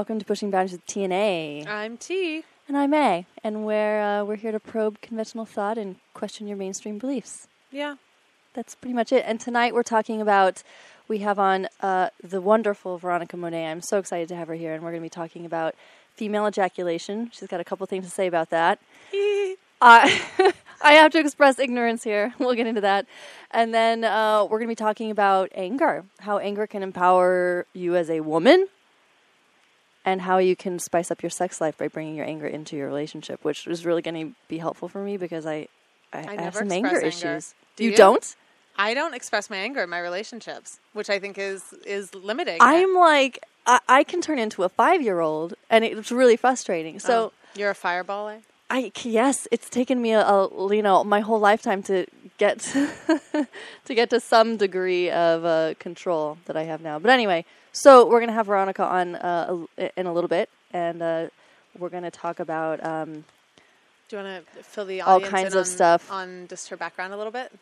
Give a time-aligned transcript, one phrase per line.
[0.00, 1.62] Welcome to Pushing Boundaries with T&A.
[1.66, 2.42] I'm T.
[2.66, 3.26] And I'm A.
[3.44, 7.48] And we're, uh, we're here to probe conventional thought and question your mainstream beliefs.
[7.70, 7.96] Yeah.
[8.54, 9.24] That's pretty much it.
[9.26, 10.62] And tonight we're talking about,
[11.06, 13.66] we have on uh, the wonderful Veronica Monet.
[13.70, 14.72] I'm so excited to have her here.
[14.72, 15.74] And we're going to be talking about
[16.14, 17.28] female ejaculation.
[17.34, 18.78] She's got a couple things to say about that.
[19.82, 20.06] Uh,
[20.82, 22.34] I have to express ignorance here.
[22.38, 23.06] We'll get into that.
[23.50, 27.96] And then uh, we're going to be talking about anger, how anger can empower you
[27.96, 28.68] as a woman,
[30.10, 32.86] and how you can spice up your sex life by bringing your anger into your
[32.86, 35.68] relationship, which is really going to be helpful for me because I,
[36.12, 37.00] I, I have some anger, anger.
[37.00, 37.54] issues.
[37.76, 37.96] Do you you?
[37.96, 38.36] don't?
[38.76, 42.58] I don't express my anger in my relationships, which I think is is limiting.
[42.60, 46.98] I'm like, I, I can turn into a five year old, and it's really frustrating.
[46.98, 47.24] So.
[47.24, 48.28] Oh, you're a fireball.
[48.28, 48.38] eh?
[48.70, 52.06] I yes, it's taken me a, a you know my whole lifetime to
[52.38, 52.60] get
[53.84, 57.00] to get to some degree of uh, control that I have now.
[57.00, 61.26] But anyway, so we're gonna have Veronica on uh, in a little bit, and uh,
[61.78, 63.24] we're gonna talk about um,
[64.08, 66.10] Do you want to fill the All kinds in of on, stuff.
[66.10, 67.52] on just her background a little bit?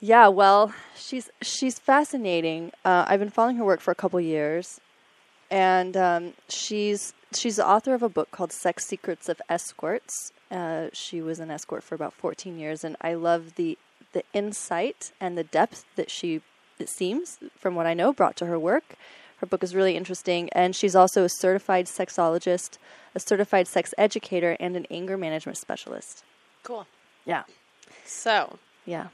[0.00, 0.28] yeah.
[0.28, 2.72] Well, she's she's fascinating.
[2.84, 4.80] Uh, I've been following her work for a couple years,
[5.50, 10.32] and um, she's she's the author of a book called Sex Secrets of Escorts.
[10.50, 13.78] Uh, she was an escort for about 14 years, and I love the
[14.12, 16.42] the insight and the depth that she
[16.78, 18.94] it seems from what I know brought to her work.
[19.44, 22.78] Her book is really interesting, and she's also a certified sexologist,
[23.14, 26.24] a certified sex educator, and an anger management specialist.
[26.62, 26.86] Cool.
[27.26, 27.42] Yeah,
[28.06, 29.08] So, yeah.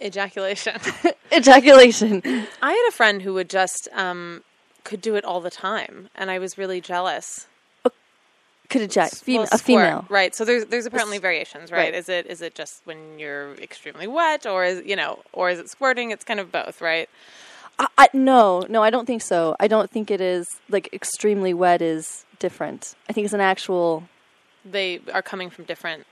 [0.00, 0.76] ejaculation.
[1.32, 2.22] Ejaculation.
[2.62, 4.44] I had a friend who would just um,
[4.84, 7.48] could do it all the time, and I was really jealous.
[8.70, 10.06] Could ejac- fem- Well, a female.
[10.08, 10.36] right?
[10.36, 11.78] So there's there's apparently variations, right?
[11.78, 11.94] right.
[11.94, 15.58] Is it is it just when you're extremely wet, or is you know, or is
[15.58, 16.12] it squirting?
[16.12, 17.08] It's kind of both, right?
[17.78, 19.56] I, I, no, no, I don't think so.
[19.60, 22.94] I don't think it is like extremely wet is different.
[23.08, 24.08] I think it's an actual.
[24.64, 26.06] They are coming from different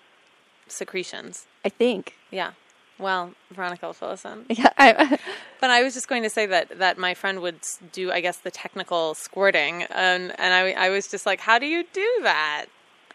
[0.68, 1.46] secretions.
[1.64, 2.14] I think.
[2.30, 2.52] Yeah.
[2.98, 4.46] Well, Veronica will fill us in.
[4.48, 4.70] Yeah.
[4.78, 5.18] I,
[5.60, 7.60] But I was just going to say that that my friend would
[7.92, 11.66] do, I guess, the technical squirting, and and I I was just like, how do
[11.66, 12.66] you do that?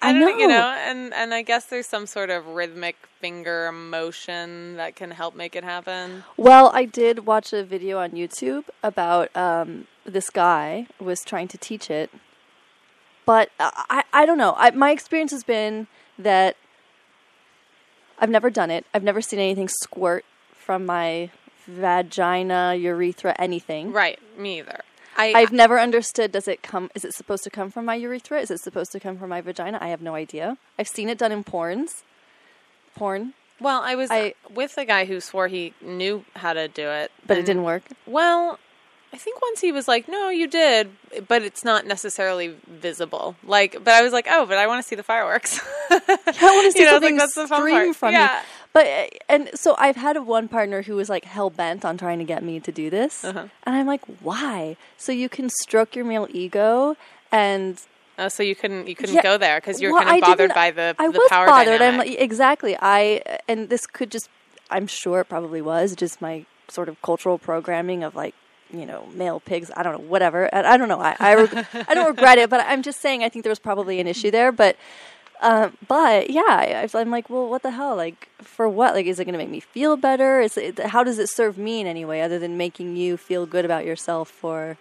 [0.01, 0.59] I don't you know.
[0.59, 5.35] know, and and I guess there's some sort of rhythmic finger motion that can help
[5.35, 6.23] make it happen.
[6.37, 11.57] well, I did watch a video on YouTube about um, this guy was trying to
[11.57, 12.09] teach it,
[13.25, 14.55] but I, I, I don't know.
[14.57, 16.55] I, my experience has been that
[18.19, 18.85] I've never done it.
[18.93, 21.31] I've never seen anything squirt from my
[21.67, 23.91] vagina, urethra, anything.
[23.91, 24.19] Right.
[24.37, 24.81] Me either.
[25.17, 26.31] I I've never understood.
[26.31, 26.89] Does it come?
[26.95, 28.39] Is it supposed to come from my urethra?
[28.39, 29.77] Is it supposed to come from my vagina?
[29.81, 30.57] I have no idea.
[30.79, 32.01] I've seen it done in porns.
[32.95, 36.89] Porn, well, I was I- with a guy who swore he knew how to do
[36.89, 37.83] it, but it and- didn't work.
[38.05, 38.59] Well,
[39.13, 40.91] I think once he was like, "No, you did,"
[41.27, 43.35] but it's not necessarily visible.
[43.43, 45.99] Like, but I was like, "Oh, but I want to see the fireworks." I
[46.41, 47.95] want to see You know, something like, that's the fun part.
[47.95, 48.41] from Yeah.
[48.73, 52.19] But uh, and so I've had one partner who was like hell bent on trying
[52.19, 53.47] to get me to do this, Uh-huh.
[53.63, 54.77] and I'm like, why?
[54.97, 56.95] So you can stroke your male ego
[57.31, 57.81] and
[58.19, 60.53] Oh, so you couldn't you couldn't Yeah, go there because you're well, kind of bothered
[60.53, 61.79] by the I the was power bothered.
[61.79, 62.01] dynamic.
[62.01, 62.77] I'm like, exactly.
[62.79, 64.29] I and this could just.
[64.69, 68.35] I'm sure it probably was just my sort of cultural programming of like
[68.71, 69.71] you know male pigs.
[69.75, 70.53] I don't know whatever.
[70.53, 70.99] I, I don't know.
[71.01, 73.59] I I, reg- I don't regret it, but I'm just saying I think there was
[73.59, 74.51] probably an issue there.
[74.51, 74.75] But
[75.41, 77.95] um, but yeah, I, I'm like, well, what the hell?
[77.95, 78.93] Like for what?
[78.93, 80.39] Like, is it going to make me feel better?
[80.39, 83.47] Is it, how does it serve me in any way other than making you feel
[83.47, 84.77] good about yourself for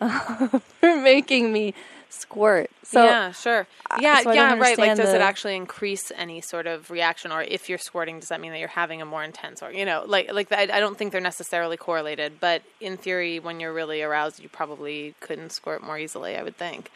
[0.00, 1.74] for making me
[2.08, 2.72] squirt?
[2.82, 3.68] So yeah, sure.
[4.00, 4.76] Yeah, so yeah, right.
[4.76, 8.40] Like, does it actually increase any sort of reaction, or if you're squirting, does that
[8.40, 10.98] mean that you're having a more intense, or you know, like, like I, I don't
[10.98, 15.84] think they're necessarily correlated, but in theory, when you're really aroused, you probably couldn't squirt
[15.84, 16.36] more easily.
[16.36, 16.90] I would think.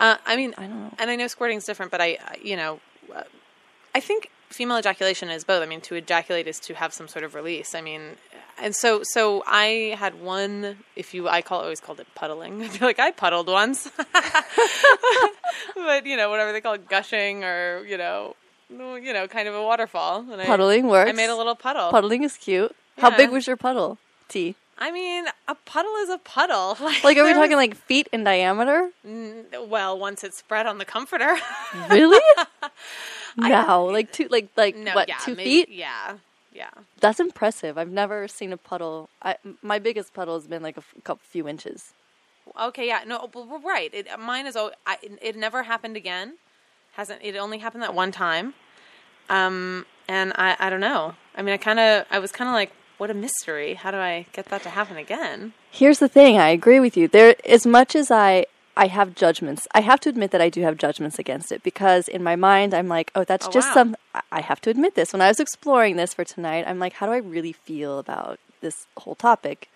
[0.00, 0.94] Uh, I mean, I don't know.
[0.98, 2.80] and I know squirting's different, but I, I- you know,
[3.14, 3.22] uh,
[3.94, 5.62] I think female ejaculation is both.
[5.62, 7.74] I mean, to ejaculate is to have some sort of release.
[7.74, 8.16] I mean,
[8.62, 10.78] and so so I had one.
[10.96, 12.62] If you, I call always called it puddling.
[12.64, 13.88] I'd be like, I puddled once,
[15.74, 18.36] but you know, whatever they call it, gushing or you know,
[18.70, 20.24] you know, kind of a waterfall.
[20.30, 21.08] And I- Puddling works.
[21.10, 21.90] I made a little puddle.
[21.90, 22.74] Puddling is cute.
[22.98, 23.98] How big was your puddle?
[24.28, 24.54] T.
[24.82, 26.76] I mean, a puddle is a puddle.
[27.04, 28.90] Like, are we talking like feet in diameter?
[29.04, 31.36] Well, once it's spread on the comforter.
[31.90, 32.20] Really?
[33.36, 35.08] no, like two, like like no, what?
[35.08, 35.68] yeah, two maybe- feet?
[35.70, 36.16] Yeah,
[36.52, 36.70] yeah.
[37.00, 37.78] That's impressive.
[37.78, 39.08] I've never seen a puddle.
[39.22, 41.92] I, my biggest puddle has been like a f- couple few inches.
[42.60, 43.92] Okay, yeah, no, but we're right.
[43.94, 44.56] It, mine is.
[44.56, 46.38] al- I, it never happened again.
[46.92, 47.20] Hasn't.
[47.22, 48.54] It only happened that one time.
[49.28, 51.14] Um, and I, I don't know.
[51.36, 53.74] I mean, I kind of, I was kind of like, what a mystery.
[53.74, 55.54] How do I get that to happen again?
[55.70, 56.36] Here's the thing.
[56.38, 57.08] I agree with you.
[57.08, 58.44] There, as much as I,
[58.76, 59.66] I have judgments.
[59.74, 62.74] I have to admit that I do have judgments against it because in my mind
[62.74, 63.74] I'm like, oh, that's Oh, just wow.
[63.74, 63.96] some.
[64.14, 65.12] I- I have to admit this.
[65.14, 68.38] When I was exploring this for tonight, I'm like, how do I really feel about
[68.60, 69.68] this whole topic?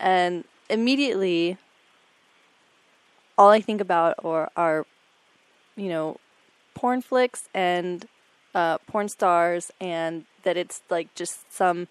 [0.00, 1.56] And immediately,
[3.38, 4.86] all I think about or are,
[5.76, 6.16] you know,
[6.74, 8.06] porn flicks and
[8.56, 11.86] uh, porn stars, and that it's like just some,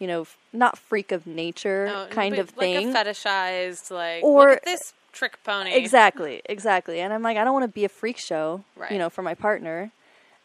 [0.00, 2.92] you know, not freak of nature No, kind of thing.
[2.92, 5.72] like fetishized, like Or- this trick pony.
[5.74, 7.00] Exactly, exactly.
[7.00, 8.90] And I'm like, I don't want to be a freak show, Right.
[8.90, 9.92] you know, for my partner.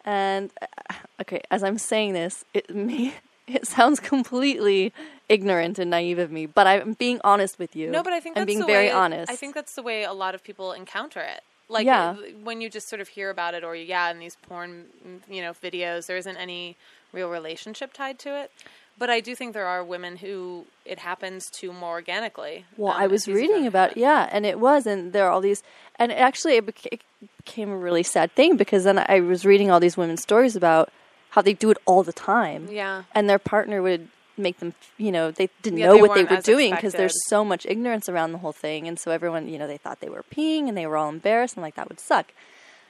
[0.03, 3.15] And uh, okay, as I'm saying this, it me
[3.47, 4.91] it sounds completely
[5.29, 7.91] ignorant and naive of me, but I'm being honest with you.
[7.91, 9.31] No, but I think I'm that's being the very way, honest.
[9.31, 11.41] I think that's the way a lot of people encounter it.
[11.69, 12.15] Like Yeah.
[12.43, 14.87] when you just sort of hear about it, or yeah, in these porn,
[15.29, 16.75] you know, videos, there isn't any
[17.13, 18.51] real relationship tied to it.
[18.97, 22.65] But I do think there are women who it happens to more organically.
[22.77, 25.25] Well, Um, I was it's easy for reading about yeah, and it was, and there
[25.25, 25.63] are all these,
[25.97, 27.01] and actually it, beca- it
[27.43, 30.91] became a really sad thing because then I was reading all these women's stories about
[31.31, 33.03] how they do it all the time, Yeah.
[33.13, 34.07] and their partner would
[34.37, 37.15] make them, you know, they didn't Yeah, know they what they were doing because there's
[37.27, 40.09] so much ignorance around the whole thing, and so everyone, you know, they thought they
[40.09, 42.31] were peeing and they were all embarrassed and like that would suck.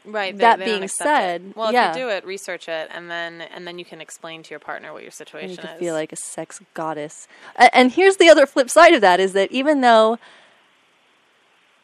[0.05, 0.37] Right.
[0.37, 1.03] That they being accept it.
[1.03, 1.91] said, well, yeah.
[1.91, 4.59] if you do it, research it, and then and then you can explain to your
[4.59, 5.79] partner what your situation you is.
[5.79, 7.27] feel like a sex goddess.
[7.55, 10.19] And here's the other flip side of that is that even though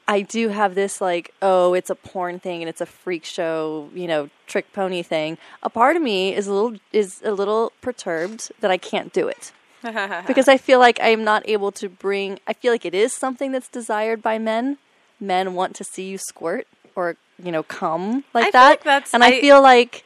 [0.08, 3.90] I do have this like, oh, it's a porn thing and it's a freak show,
[3.94, 7.72] you know, trick pony thing, a part of me is a little is a little
[7.82, 9.54] perturbed that I can't do it.
[10.28, 13.52] because I feel like I'm not able to bring I feel like it is something
[13.52, 14.78] that's desired by men.
[15.20, 18.70] Men want to see you squirt or, you know, come like I that.
[18.70, 20.04] like that's- and I, I- feel like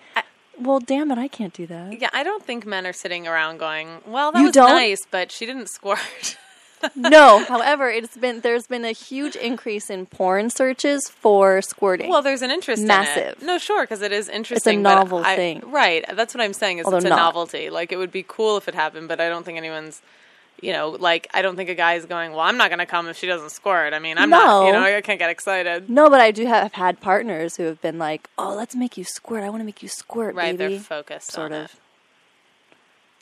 [0.58, 2.00] well, damn it, I can't do that.
[2.00, 4.70] yeah, I don't think men are sitting around going, "Well, that You was don't?
[4.70, 6.38] nice, but she didn't squirt."
[6.96, 12.10] no, however, it's been there's been a huge increase in porn searches for squirting.
[12.10, 13.42] Well, there's an interest in Massive.
[13.42, 13.44] it.
[13.44, 14.80] No, sure, because it is interesting.
[14.80, 15.62] It's a novel I- thing.
[15.72, 16.06] right?
[16.16, 16.78] That's what I'm saying.
[16.80, 17.18] Is Although it's a not.
[17.18, 17.70] novelty.
[17.70, 20.02] Like it would be cool if it happened, but I don't think anyone's.
[20.62, 22.32] You know, like I don't think a guy is going.
[22.32, 23.94] Well, I'm not going to come if she doesn't squirt.
[23.94, 24.66] I mean, I'm not.
[24.68, 25.90] You know, I can't get excited.
[25.90, 29.04] no, but I do have had partners who have been like, "Oh, let's make you
[29.04, 29.44] squirt.
[29.44, 30.58] I want to make you squirt, Right?
[30.58, 31.66] baby." They're focused sort on of.
[31.66, 31.72] it.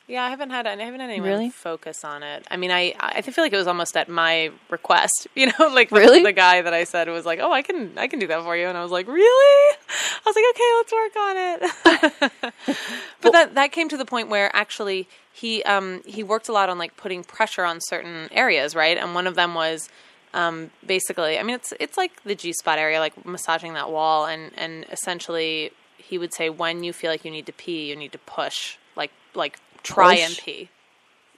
[0.06, 1.48] Yeah, I haven't had I haven't had anyone Really?
[1.50, 2.46] focus on it.
[2.50, 5.26] I mean, I I feel like it was almost at my request.
[5.34, 6.22] You know, like the, Really?
[6.22, 8.54] the guy that I said was like, "Oh, I can I can do that for
[8.56, 12.74] you," and I was like, "Really?" I was like, "Okay, let's work on it."
[13.22, 16.68] but that that came to the point where actually he um he worked a lot
[16.68, 18.96] on like putting pressure on certain areas, right?
[18.96, 19.88] And one of them was
[20.32, 24.26] um, basically, I mean, it's it's like the G spot area, like massaging that wall,
[24.26, 27.96] and and essentially, he would say when you feel like you need to pee, you
[27.96, 30.70] need to push, like like try and pee,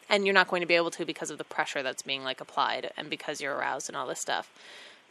[0.09, 2.41] and you're not going to be able to because of the pressure that's being like
[2.41, 4.51] applied, and because you're aroused and all this stuff.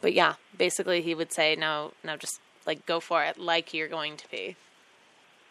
[0.00, 3.88] But yeah, basically, he would say, no, no, just like go for it, like you're
[3.88, 4.56] going to pee.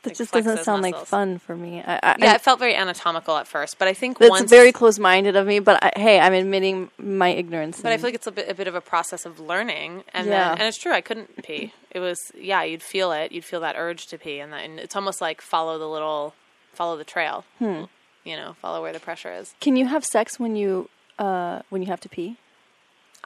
[0.06, 1.81] That like, just doesn't sound like fun for me.
[1.86, 4.50] I, I, Yeah, I, it felt very anatomical at first, but I think that's once
[4.50, 5.60] very close-minded of me.
[5.60, 7.82] But I, hey, I'm admitting my ignorance.
[7.82, 10.27] But I feel like it's a bit, a bit of a process of learning, and
[10.27, 10.50] Yeah.
[10.50, 10.94] then, and it's true.
[10.94, 11.74] I couldn't pee.
[11.91, 13.32] It was yeah, you'd feel it.
[13.32, 16.34] You'd feel that urge to pee, and then it's almost like follow the little,
[16.74, 17.44] follow the trail.
[17.60, 17.84] Hmm.
[18.24, 19.53] You know, follow where the pressure is.
[19.60, 20.89] Can you have sex when you
[21.20, 22.38] uh, when you have to pee?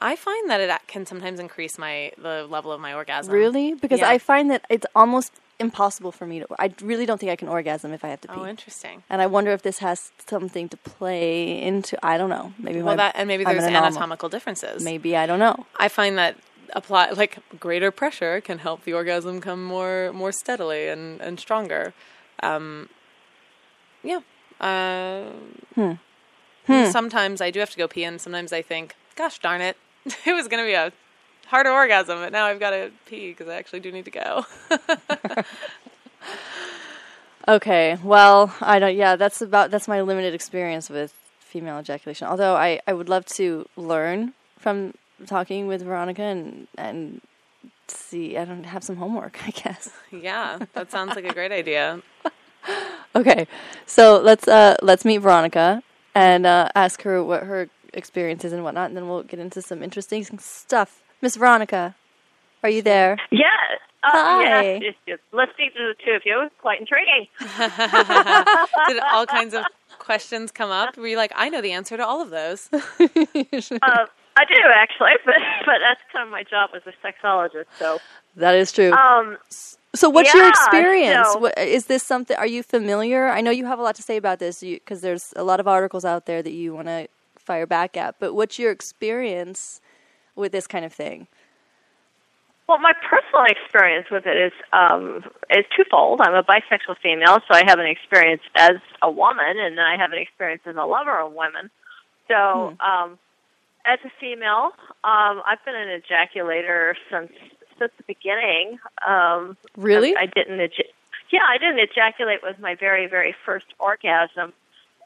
[0.02, 3.34] I find that it can sometimes increase my the level of my orgasm.
[3.34, 3.74] Really?
[3.74, 4.10] Because Yeah.
[4.10, 6.48] I find that it's almost impossible for me to.
[6.58, 8.34] I really don't think I can orgasm if I have to pee.
[8.38, 9.04] Oh, interesting.
[9.10, 11.98] and I wonder if this has something to play into.
[12.06, 12.54] I don't know.
[12.58, 14.84] Maybe Well, my- that and maybe there's an anatomical differences.
[14.84, 15.66] Maybe I don't know.
[15.78, 16.36] I find that
[16.74, 21.94] apply like greater pressure can help the orgasm come more more steadily and and stronger.
[22.42, 22.90] Um,
[24.04, 24.20] yeah.
[24.62, 25.26] Uh,
[26.92, 29.76] Sometimes I do have to go pee, and sometimes I think, "Gosh darn it,
[30.26, 30.94] it was going to be a
[31.50, 34.46] harder orgasm, but now I've got to pee because I actually do need to go."
[37.48, 38.96] Okay, well, I don't.
[38.96, 42.28] Yeah, that's about that's my limited experience with female ejaculation.
[42.28, 44.94] Although I, I would love to learn from
[45.26, 47.22] talking with Veronica and and
[47.88, 48.38] see.
[48.38, 49.40] I don't have some homework.
[49.48, 49.90] I guess.
[50.12, 52.02] yeah, that sounds like a great idea.
[53.16, 53.48] Okay,
[53.88, 55.82] so let's uh let's meet Veronica
[56.14, 59.64] and uh, ask her what her experience is and whatnot, and then we'll get into
[59.64, 61.02] some interesting stuff.
[61.22, 61.96] Miss Veronica,
[62.64, 63.18] are you there?
[63.32, 63.46] Yeah.
[64.02, 64.42] Uh, Hi.
[64.42, 67.28] Yes, just, just listening to the two of you is quite intriguing.
[68.88, 69.66] Did all kinds of
[69.98, 70.96] questions come up?
[70.96, 72.70] Were you like, "I know the answer to all of those"?
[73.82, 74.06] Uh,
[74.38, 75.36] I do actually, but
[75.66, 77.66] but that's kind of my job as a sexologist.
[77.78, 78.00] So,
[78.38, 78.94] That is true.
[78.94, 79.38] um,
[79.94, 81.28] So, what's your experience?
[81.34, 82.38] so- What, is this something?
[82.38, 83.28] Are you familiar?
[83.28, 85.68] I know you have a lot to say about this because there's a lot of
[85.68, 88.16] articles out there that you want to fire back at.
[88.20, 89.82] But what's your experience
[90.40, 91.28] with this kind of thing?
[92.68, 96.22] Well, my personal experience with it is um, is twofold.
[96.22, 99.98] I'm a bisexual female, so I have an experience as a woman, and then I
[99.98, 101.72] have an experience as a lover of women.
[102.28, 102.88] So, Hmm.
[102.90, 103.20] um,
[103.86, 107.32] as a female, um, I've been an ejaculator since
[107.80, 108.78] since the beginning.
[109.08, 110.16] Um, Really?
[110.16, 110.60] I, I didn't.
[110.60, 110.94] Eja-
[111.32, 114.54] yeah, I didn't ejaculate with my very, very first orgasm,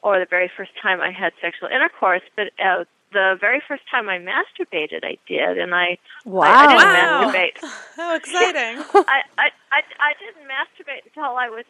[0.02, 2.22] or the very first time I had sexual intercourse.
[2.36, 2.84] But uh,
[3.14, 6.46] the very first time I masturbated, I did, and I Wow.
[6.46, 7.32] I, I didn't Wow.
[7.32, 7.70] masturbate.
[7.96, 8.78] How exciting!
[9.08, 11.64] I, I, I, I didn't masturbate until I was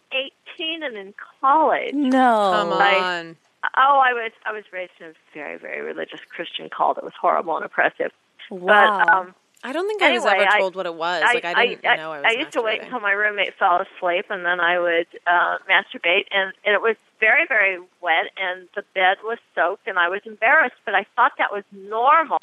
[0.59, 1.95] 18 and in college.
[1.95, 2.51] no.
[2.53, 3.37] Come I- on.
[3.79, 6.99] Oh, I was I was raised in a very very religious Christian cult.
[6.99, 8.11] It was horrible and oppressive.
[8.51, 8.67] Wow.
[9.07, 9.35] But um,
[9.67, 11.23] I don't think I was Anyway, ever I- told what it was.
[11.25, 12.27] like I didn't know I was.
[12.29, 16.27] I used to wait until my roommate fell asleep, and then I would uh, masturbate,
[16.31, 20.21] and, and it was very, very wet, and the bed was soaked, and I was
[20.27, 22.39] embarrassed, but I thought that was normal.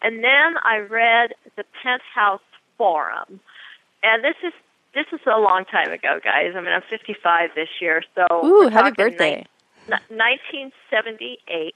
[0.00, 2.40] And then I read the Penthouse
[2.78, 3.40] Forum,
[4.02, 4.52] and this is
[4.94, 6.52] this is a long time ago, guys.
[6.56, 9.44] I mean, I'm 55 this year, so Ooh, happy birthday.
[9.88, 11.74] ni- 1978.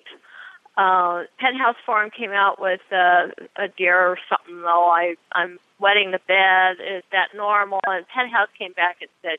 [0.78, 4.62] Uh, Penthouse Forum came out with uh, a deer or something.
[4.64, 6.76] Oh, I I'm wetting the bed.
[6.98, 7.80] Is that normal?
[7.86, 9.38] And Penthouse came back and said,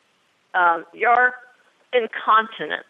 [0.53, 1.33] um, "You're
[1.93, 2.85] incontinent."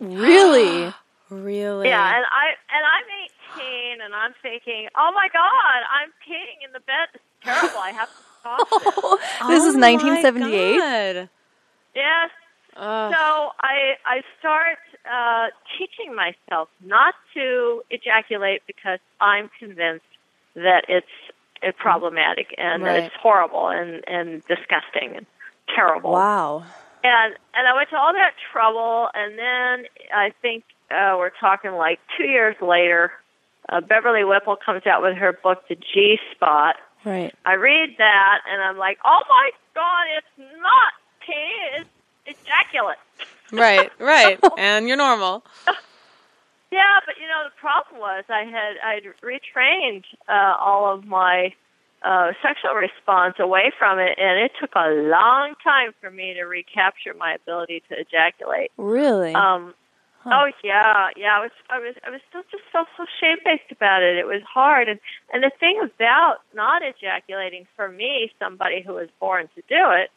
[0.00, 0.92] Really?
[1.30, 1.88] Really?
[1.88, 3.08] Yeah, and I and I'm
[3.56, 7.08] 18, and I'm thinking, "Oh my God, I'm peeing in the bed.
[7.14, 7.78] It's terrible.
[7.78, 8.82] I have to stop this."
[9.48, 10.76] this is Oh my 1978.
[10.76, 11.28] God.
[11.94, 12.30] Yes,
[12.76, 13.12] Ugh.
[13.12, 14.78] So I I start
[15.10, 15.48] uh,
[15.78, 20.04] teaching myself not to ejaculate because I'm convinced
[20.54, 21.06] that it's
[21.62, 25.26] it's problematic and that it's horrible and and disgusting and
[25.74, 26.12] terrible.
[26.12, 26.64] Wow.
[27.04, 31.72] And and I went to all that trouble, and then I think uh, we're talking
[31.72, 33.12] like two years later.
[33.68, 36.76] Uh, Beverly Whipple comes out with her book, The G Spot.
[37.04, 37.32] Right.
[37.44, 40.92] I read that, and I'm like, oh my god, it's not
[41.26, 41.88] pee, it's
[42.26, 42.98] ejaculate.
[43.52, 45.44] right, right, and you're normal.
[46.72, 51.52] Yeah, but you know the problem was I had I'd retrained uh, all of my
[52.02, 56.44] uh, sexual response away from it, and it took a long time for me to
[56.44, 58.70] recapture my ability to ejaculate.
[58.78, 59.34] Really?
[59.34, 59.74] Um,
[60.24, 60.30] Huh.
[60.32, 61.36] Oh yeah, yeah.
[61.36, 64.16] I was I was I was still just so so shame based about it.
[64.16, 65.00] It was hard, and
[65.32, 70.10] and the thing about not ejaculating for me, somebody who was born to do it,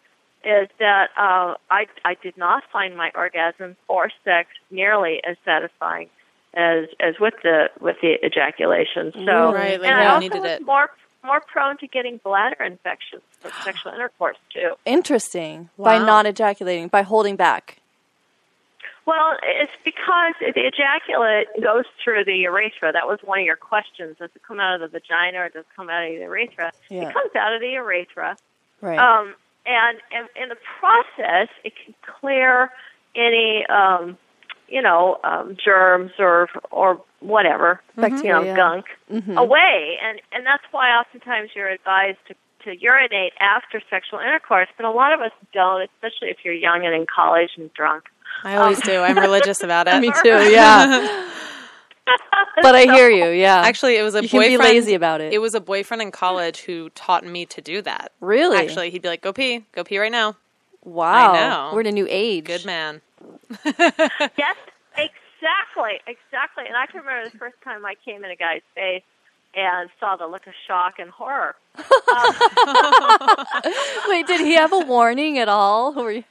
[0.45, 6.09] is that uh, I I did not find my orgasm or sex nearly as satisfying
[6.53, 9.11] as as with the with the ejaculation.
[9.13, 10.65] So Right, like and I also was it.
[10.65, 10.89] more
[11.23, 14.73] more prone to getting bladder infections from sexual intercourse too.
[14.85, 15.69] Interesting.
[15.77, 17.79] By not ejaculating, by holding back.
[19.07, 22.91] Well, it's because the ejaculate goes through the urethra.
[22.91, 24.17] That was one of your questions.
[24.17, 26.71] Does it come out of the vagina or does it come out of the urethra?
[26.89, 27.09] Yeah.
[27.09, 28.35] It comes out of the urethra.
[28.81, 28.97] Right.
[28.97, 29.35] Um,
[29.65, 32.69] and, and in the process, it can clear
[33.15, 34.17] any, um,
[34.67, 38.45] you know, um, germs or or whatever, you Bacteria.
[38.45, 39.37] know, gunk Mhm.
[39.37, 39.97] away.
[40.01, 44.89] And and that's why oftentimes you're advised to to urinate after sexual intercourse, but a
[44.91, 48.05] lot of us don't, especially if you're young and in college and drunk.
[48.43, 49.01] I always do.
[49.01, 49.99] I'm religious about it.
[50.01, 50.49] Me too.
[50.51, 51.07] Yeah.
[52.61, 53.29] but I hear you.
[53.29, 53.61] Yeah.
[53.65, 54.61] Actually, it was a you can boyfriend.
[54.61, 55.33] be lazy about it.
[55.33, 58.11] It was a boyfriend in college who taught me to do that.
[58.21, 58.57] really.
[58.57, 60.35] Actually, he'd be like, "Go pee, go pee right now."
[60.83, 61.31] wow.
[61.31, 61.71] I know.
[61.73, 62.45] We're in a new age.
[62.45, 63.01] Good man.
[64.37, 64.55] Yes,
[64.97, 66.63] exactly, exactly.
[66.67, 69.03] And I can remember the first time I came in a guy's face
[69.55, 71.55] and saw the look of shock and horror.
[74.07, 75.93] Wait, did he have a warning at all?
[75.93, 76.23] Were you-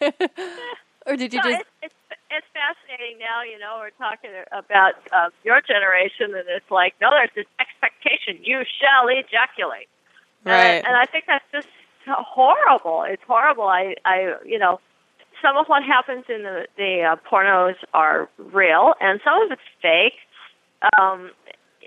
[1.06, 1.60] or did you No, just?
[1.60, 1.94] it's, it's
[2.36, 3.42] it's fascinating now.
[3.42, 8.38] You know, we're talking about uh, your generation, and it's like, no, there's this expectation:
[8.42, 9.88] you shall ejaculate.
[10.44, 10.78] Right.
[10.82, 11.68] And, and I think that's just
[12.06, 13.04] horrible.
[13.08, 13.64] It's horrible.
[13.64, 14.80] I, I, you know,
[15.40, 19.62] some of what happens in the the uh, pornos are real, and some of it's
[19.80, 20.14] fake.
[20.98, 21.30] Um,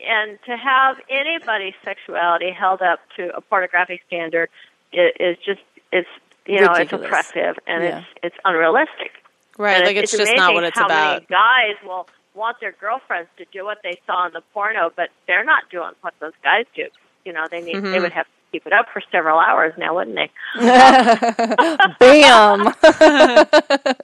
[0.07, 4.49] and to have anybody's sexuality held up to a pornographic standard
[4.93, 5.61] is, is just
[5.91, 6.07] it's
[6.45, 6.91] you know Ridiculous.
[6.91, 7.97] it's oppressive and Yeah.
[7.99, 9.11] it's it's unrealistic.
[9.57, 9.77] Right.
[9.77, 11.13] And like it's, just not what it's how about.
[11.13, 15.09] Many guys will want their girlfriends to do what they saw in the porno, but
[15.25, 16.85] they're not doing what those guys do.
[17.25, 18.01] You know, they need they Mhm.
[18.01, 20.29] would have to keep it up for several hours now, wouldn't they?
[21.99, 22.73] Bam.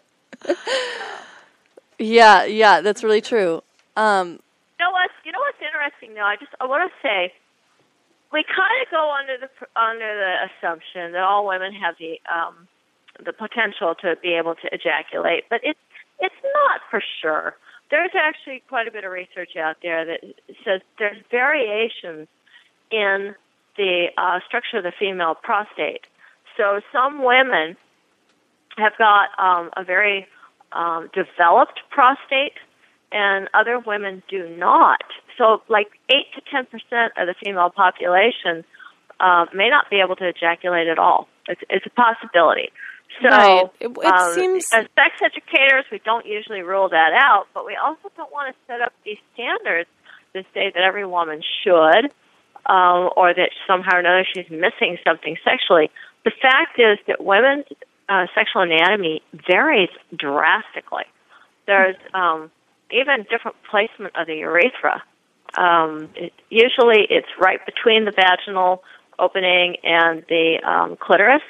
[1.99, 3.61] yeah, yeah, that's really true.
[3.95, 4.39] Um,
[4.79, 5.11] You know what?
[5.23, 6.25] You know what's interesting though?
[6.25, 7.31] I just I want to say
[8.31, 12.67] we kind of go under the under the assumption that all women have the um,
[13.23, 15.79] the potential to be able to ejaculate, but it's
[16.19, 17.55] it's not for sure.
[17.89, 20.21] There's actually quite a bit of research out there that
[20.63, 22.27] says there's variations
[22.91, 23.35] in
[23.77, 26.05] the uh, structure of the female prostate.
[26.57, 27.75] So some women
[28.77, 30.27] have got um, a very
[30.71, 32.57] um, developed prostate,
[33.11, 35.03] and other women do not.
[35.37, 38.63] So, like eight to ten percent of the female population
[39.19, 41.27] uh, may not be able to ejaculate at all.
[41.47, 42.71] It's, it's a possibility.
[43.21, 43.69] So, Right.
[43.79, 47.75] It- it um, seems- as sex educators, we don't usually rule that out, but we
[47.75, 49.89] also don't want to set up these standards
[50.33, 52.11] to say that every woman should,
[52.65, 55.91] um, or that somehow or another she's missing something sexually.
[56.23, 57.65] The fact is that women's
[58.09, 61.05] uh, sexual anatomy varies drastically.
[61.67, 62.51] There's um,
[62.91, 65.03] even different placement of the urethra.
[65.57, 68.83] Um, it, usually, it's right between the vaginal
[69.19, 71.43] opening and the um, clitoris,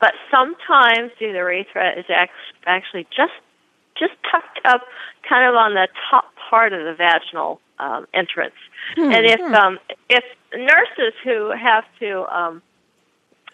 [0.00, 2.04] but sometimes the urethra is
[2.66, 3.32] actually just
[3.98, 4.82] just tucked up,
[5.28, 8.54] kind of on the top part of the vaginal um, entrance.
[8.96, 9.78] and if um,
[10.08, 10.24] if
[10.54, 12.62] nurses who have to um,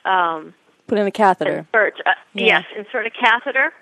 [0.05, 0.55] um,
[0.87, 1.59] Put in a catheter.
[1.67, 2.59] insert uh, Yeah.
[2.61, 3.73] yes insert a catheter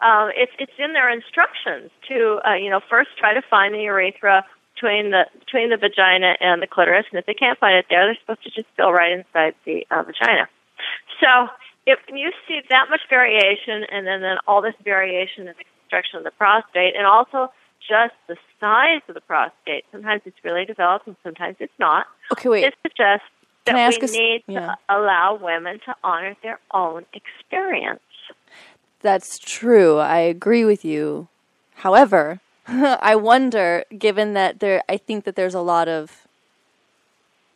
[0.00, 3.82] uh, it's it's in their instructions to uh, you know first try to find the
[3.82, 4.44] urethra
[4.74, 8.06] between the between the vagina and the clitoris and if they can't find it there
[8.06, 10.48] they're supposed to just go right inside the uh, vagina
[11.20, 11.48] so
[11.86, 16.18] if you see that much variation and then, then all this variation in the construction
[16.18, 17.52] of the prostate and also
[17.86, 22.48] just the size of the prostate sometimes it's really developed and sometimes it's not Okay,
[22.48, 22.64] wait.
[22.64, 23.26] it suggests
[23.66, 24.60] Can that we a need yeah.
[24.60, 28.00] to allow women to honor their own experience.
[29.00, 29.98] That's true.
[29.98, 31.28] I agree with you.
[31.74, 36.23] However, I wonder, given that there, I think that there's a lot of,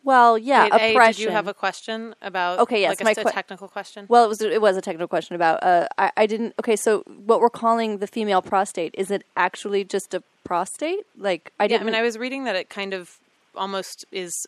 [0.03, 1.13] well, yeah, Wait, A, oppression.
[1.23, 2.59] did you have a question about?
[2.59, 4.05] Okay, yes, like a, my s- a que- technical question.
[4.09, 5.63] well, it was it was a technical question about.
[5.63, 6.53] Uh, I I didn't.
[6.59, 11.05] Okay, so what we're calling the female prostate is it actually just a prostate?
[11.17, 11.85] Like I Yeah, I didn't.
[11.87, 13.17] mean, I was reading that it kind of
[13.55, 14.45] almost is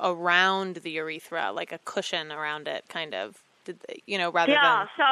[0.00, 3.36] around the urethra, like a cushion around it, kind of.
[3.64, 5.04] Did they, you know, rather Yeah, than so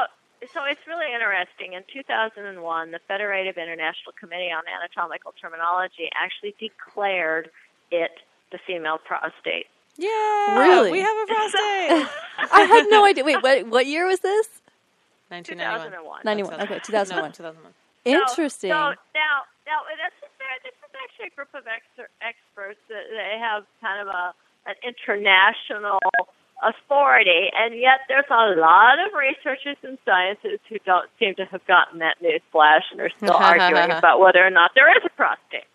[0.55, 1.73] so it's really interesting.
[1.75, 7.51] In 2001, the Federative International Committee on Anatomical Terminology actually declared
[7.90, 8.11] it
[8.53, 9.67] the female prostate.
[9.97, 10.91] yeah, Really?
[10.93, 12.09] we have a prostate.
[12.53, 13.25] I had no idea.
[13.25, 14.49] Wait, what what year was this?
[15.29, 15.91] 1991.
[15.91, 16.21] 2001.
[16.25, 16.61] Ninety one.
[16.61, 17.25] Okay, 2001.
[17.25, 17.73] No, 2001.
[18.05, 18.71] Interesting.
[18.71, 23.07] So, so now, now that's there, this is actually a group of ex- experts that
[23.11, 24.35] they have kind of a
[24.67, 25.99] an international
[26.62, 31.65] authority, and yet there's a lot of researchers and scientists who don't seem to have
[31.67, 35.11] gotten that news flash and are still arguing about whether or not there is a
[35.11, 35.67] prostate.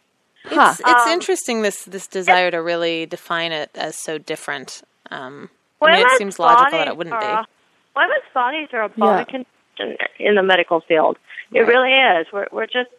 [0.49, 0.69] Huh.
[0.71, 4.81] It's, it's Um, interesting this this desire to really define it as so different.
[5.11, 5.49] Um,
[5.81, 7.49] I mean, it seems logical that it wouldn't are- be.
[7.95, 9.21] Women's bodies are a bone Yeah.
[9.21, 11.17] of contention in the medical field.
[11.51, 11.67] It Right.
[11.67, 12.27] really is.
[12.31, 12.89] We're we're just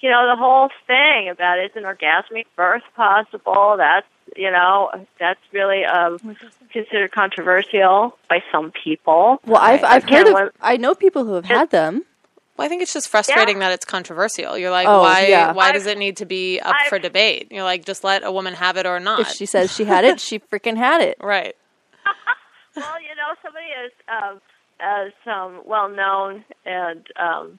[0.00, 3.76] you know the whole thing about is an orgasmic birth possible?
[3.78, 6.18] That's you know that's really um,
[6.72, 9.40] considered controversial by some people.
[9.46, 10.34] well, I've I've heard of.
[10.34, 12.04] when- I know people who have had them.
[12.58, 14.58] Well, I think it's just frustrating that it's controversial.
[14.58, 15.28] You're like, Oh, why?
[15.28, 15.52] yeah.
[15.52, 17.52] Why I've- does it need to be up I've- for debate?
[17.52, 19.20] You're like, just let a woman have it or not.
[19.20, 21.16] If she says she had it, she freaking had it.
[21.22, 21.54] right.
[22.76, 24.40] well, you know, somebody as um,
[24.80, 27.58] as um, well known and um,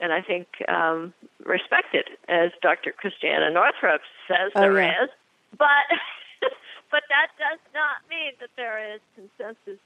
[0.00, 2.92] and I think um, respected as Dr.
[2.92, 5.56] Christiana Northrup says Oh, there is, yeah.
[5.58, 5.86] but
[6.90, 9.80] but that does not mean that there is consensus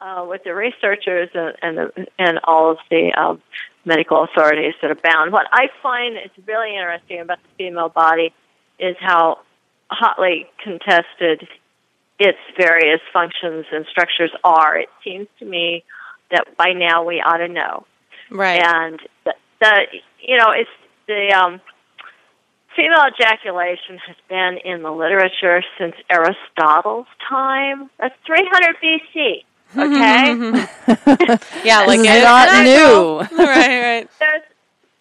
[0.00, 3.42] uh, with the researchers and and, the, and all of the um,
[3.84, 5.32] medical authorities that are bound.
[5.32, 8.32] What I find is really interesting about the female body
[8.78, 9.40] is how
[9.90, 11.46] hotly contested
[12.18, 14.78] its various functions and structures are.
[14.78, 15.84] It seems to me
[16.30, 17.86] that by now we ought to know.
[18.30, 18.62] Right.
[18.64, 19.86] And the, the
[20.20, 20.70] you know, it's
[21.06, 21.60] the um,
[22.76, 27.90] female ejaculation has been in the literature since Aristotle's time.
[27.98, 29.44] That's 300 BC.
[29.76, 30.66] Okay,
[31.64, 33.18] yeah, like it, is not new.
[33.38, 34.08] right, right.
[34.18, 34.42] there's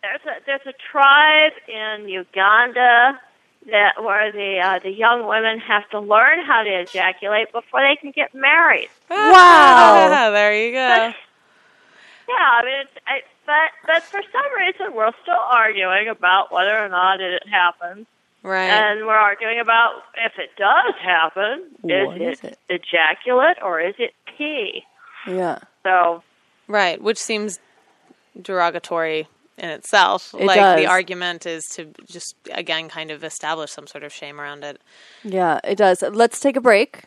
[0.02, 3.20] there's a there's a tribe in Uganda
[3.68, 7.96] that where the uh, the young women have to learn how to ejaculate before they
[8.00, 8.90] can get married.
[9.10, 10.10] Wow.
[10.32, 10.88] there you go.
[10.88, 11.16] But,
[12.28, 16.78] yeah, I mean, it's, I, but but for some reason we're still arguing about whether
[16.78, 18.08] or not it happens,
[18.44, 18.68] Right.
[18.70, 22.60] and we're arguing about if it does happen, What is is it?
[22.70, 24.84] ejaculate or is it pee?
[25.28, 25.60] Yeah.
[25.84, 26.24] So
[26.68, 27.60] Right, which seems
[28.42, 29.28] derogatory
[29.58, 30.34] in itself.
[30.38, 30.80] It like does.
[30.80, 34.82] the argument is to just again kind of establish some sort of shame around it.
[35.24, 36.02] Yeah, it does.
[36.02, 37.04] Let's take a break.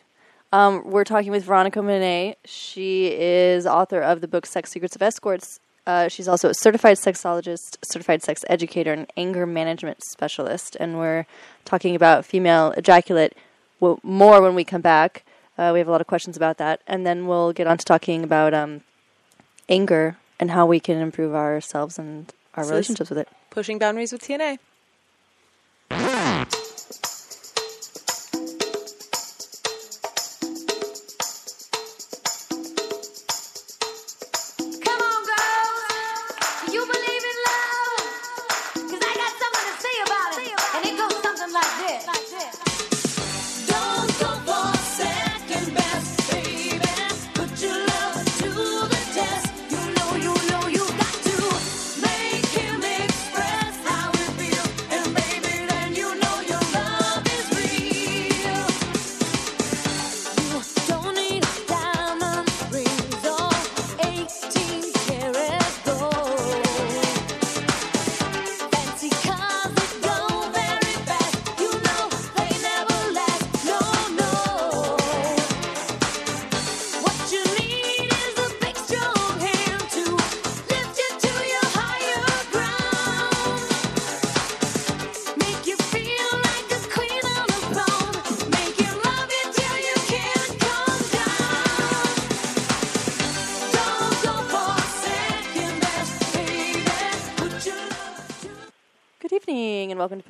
[0.53, 2.37] Um, we're talking with Veronica Monet.
[2.45, 5.59] She is author of the book Sex Secrets of Escorts.
[5.87, 10.75] Uh, she's also a certified sexologist, certified sex educator, and anger management specialist.
[10.81, 11.25] And we're
[11.63, 13.33] talking about female ejaculate
[13.79, 15.23] w- more when we come back.
[15.57, 17.85] Uh, we have a lot of questions about that, and then we'll get on to
[17.85, 18.81] talking about um,
[19.69, 23.29] anger and how we can improve ourselves and our is- relationships with it.
[23.49, 24.59] Pushing boundaries with T&A.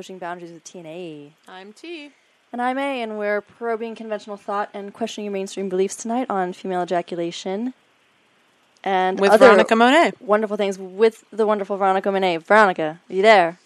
[0.08, 1.34] Pushing Boundaries with T&A.
[1.50, 2.12] I'm T.
[2.54, 6.54] And I'm A, and we're probing conventional thought and questioning your mainstream beliefs tonight on
[6.54, 7.74] female ejaculation
[8.86, 10.13] and With other Veronica Monet.
[10.22, 12.38] wonderful things with the wonderful Veronica Monet.
[12.38, 13.60] Veronica, are you there?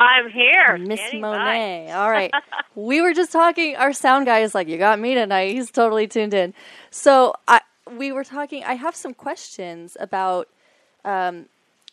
[0.00, 0.78] I'm here.
[0.78, 1.36] Miss standing by.
[1.36, 1.92] Monet.
[1.96, 2.32] All right.
[2.74, 3.76] we were just talking.
[3.76, 6.54] Our sound guy is like, "You got me tonight." He's totally tuned in.
[6.90, 7.60] So I,
[7.94, 8.64] we were talking.
[8.64, 10.48] I have some questions about.
[11.04, 11.44] Um,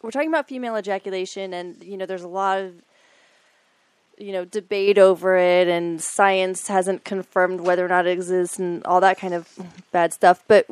[0.02, 2.82] we're talking about female ejaculation, and you know, there's a lot of
[4.20, 8.84] you know debate over it, and science hasn't confirmed whether or not it exists, and
[8.86, 9.58] all that kind of
[9.92, 10.44] bad stuff.
[10.48, 10.68] But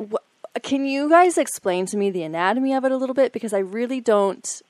[0.62, 3.58] can you guys explain to me the anatomy of it a little bit because I
[3.58, 4.62] really don't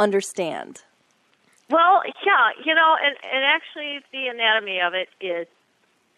[0.00, 0.82] understand.
[1.68, 5.46] Well, yeah, you know, and and actually, the anatomy of it is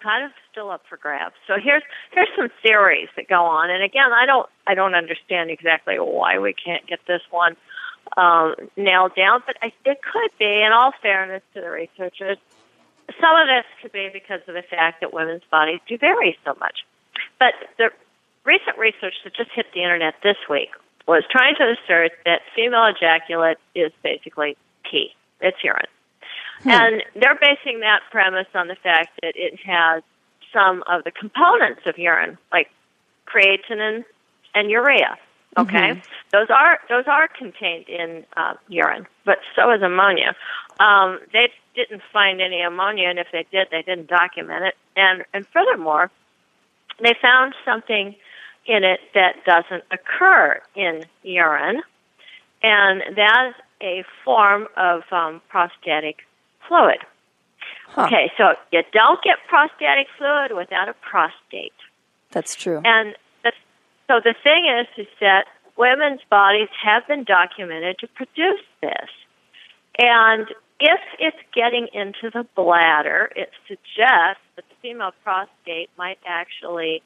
[0.02, 1.34] kind of still up for grabs.
[1.46, 5.50] So here's here's some theories that go on, and again, I don't I don't understand
[5.50, 7.56] exactly why we can't get this one
[8.16, 10.62] um, nailed down, but I, it could be.
[10.62, 12.38] In all fairness to the researchers,
[13.20, 16.54] some of this could be because of the fact that women's bodies do vary so
[16.60, 16.84] much.
[17.38, 17.90] But the
[18.44, 20.70] recent research that just hit the internet this week
[21.06, 24.56] was trying to assert that female ejaculate is basically
[24.88, 25.10] pee.
[25.40, 25.86] It's urine.
[26.64, 30.02] And they're basing that premise on the fact that it has
[30.52, 32.70] some of the components of urine, like
[33.26, 34.04] creatinine
[34.54, 35.18] and urea.
[35.58, 40.34] Okay, those are those are contained in uh, urine, but so is ammonia.
[40.80, 44.74] Um, they didn't find any ammonia, and if they did, they didn't document it.
[44.96, 46.10] And and furthermore,
[47.02, 48.14] they found something
[48.66, 51.82] in it that doesn't occur in urine,
[52.62, 56.18] and that's a form of um, prostatic
[56.66, 56.98] fluid.
[57.88, 58.06] Huh.
[58.06, 61.74] Okay, so you don't get prostatic fluid without a prostate.
[62.30, 62.80] That's true.
[62.84, 63.14] And
[64.12, 65.46] so the thing is, is that
[65.76, 69.08] women's bodies have been documented to produce this.
[69.98, 70.48] And
[70.80, 77.02] if it's getting into the bladder, it suggests that the female prostate might actually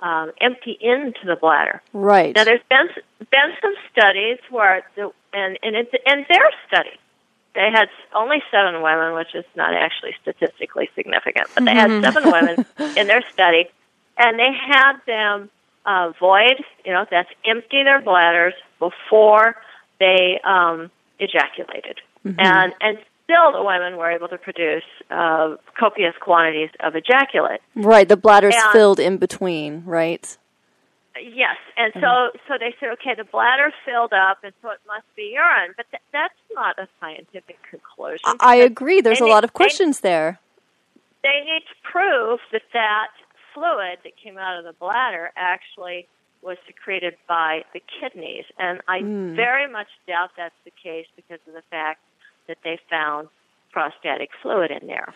[0.00, 1.82] um, empty into the bladder.
[1.92, 2.34] Right.
[2.34, 2.88] Now, there's been
[3.30, 6.98] been some studies where the and and it's in their study,
[7.54, 12.30] they had only seven women, which is not actually statistically significant, but they had seven
[12.30, 13.66] women in their study,
[14.16, 15.50] and they had them
[15.86, 19.56] uh, void, you know, that's empty their bladders before
[19.98, 26.70] they um, ejaculated, and and still the women were able to produce uh, copious quantities
[26.80, 27.60] of ejaculate.
[27.74, 30.36] Right, the bladder's And- filled in between, right?
[31.20, 35.04] Yes, and so so they said, okay, the bladder filled up, and so it must
[35.16, 35.74] be urine.
[35.76, 38.20] But th- that's not a scientific conclusion.
[38.24, 39.00] I, I agree.
[39.00, 40.38] There's they a need- lot of they- questions there.
[41.22, 43.08] They need to prove that that
[43.54, 46.06] fluid that came out of the bladder actually
[46.42, 49.34] was secreted by the kidneys, and I Hmm.
[49.36, 52.00] very much doubt that's the case because of the fact
[52.48, 53.28] that they found
[53.72, 55.12] prostatic fluid in there.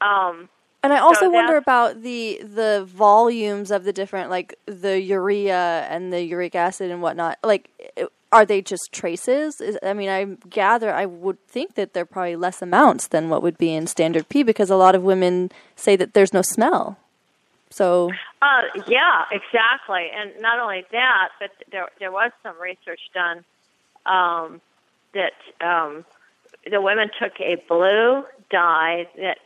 [0.00, 0.48] Um,
[0.82, 5.86] And I also So wonder about the the volumes of the different, like the urea
[5.88, 7.38] and the uric acid and whatnot.
[7.44, 7.70] Like,
[8.32, 9.60] are they just traces?
[9.60, 13.42] Is, I mean, I gather I would think that they're probably less amounts than what
[13.42, 16.98] would be in standard pee because a lot of women say that there's no smell.
[17.72, 20.10] So Uh, yeah, exactly.
[20.14, 23.44] And not only that, but there there was some research done
[24.06, 24.60] um,
[25.14, 26.04] that um,
[26.70, 29.38] the women took a blue dye that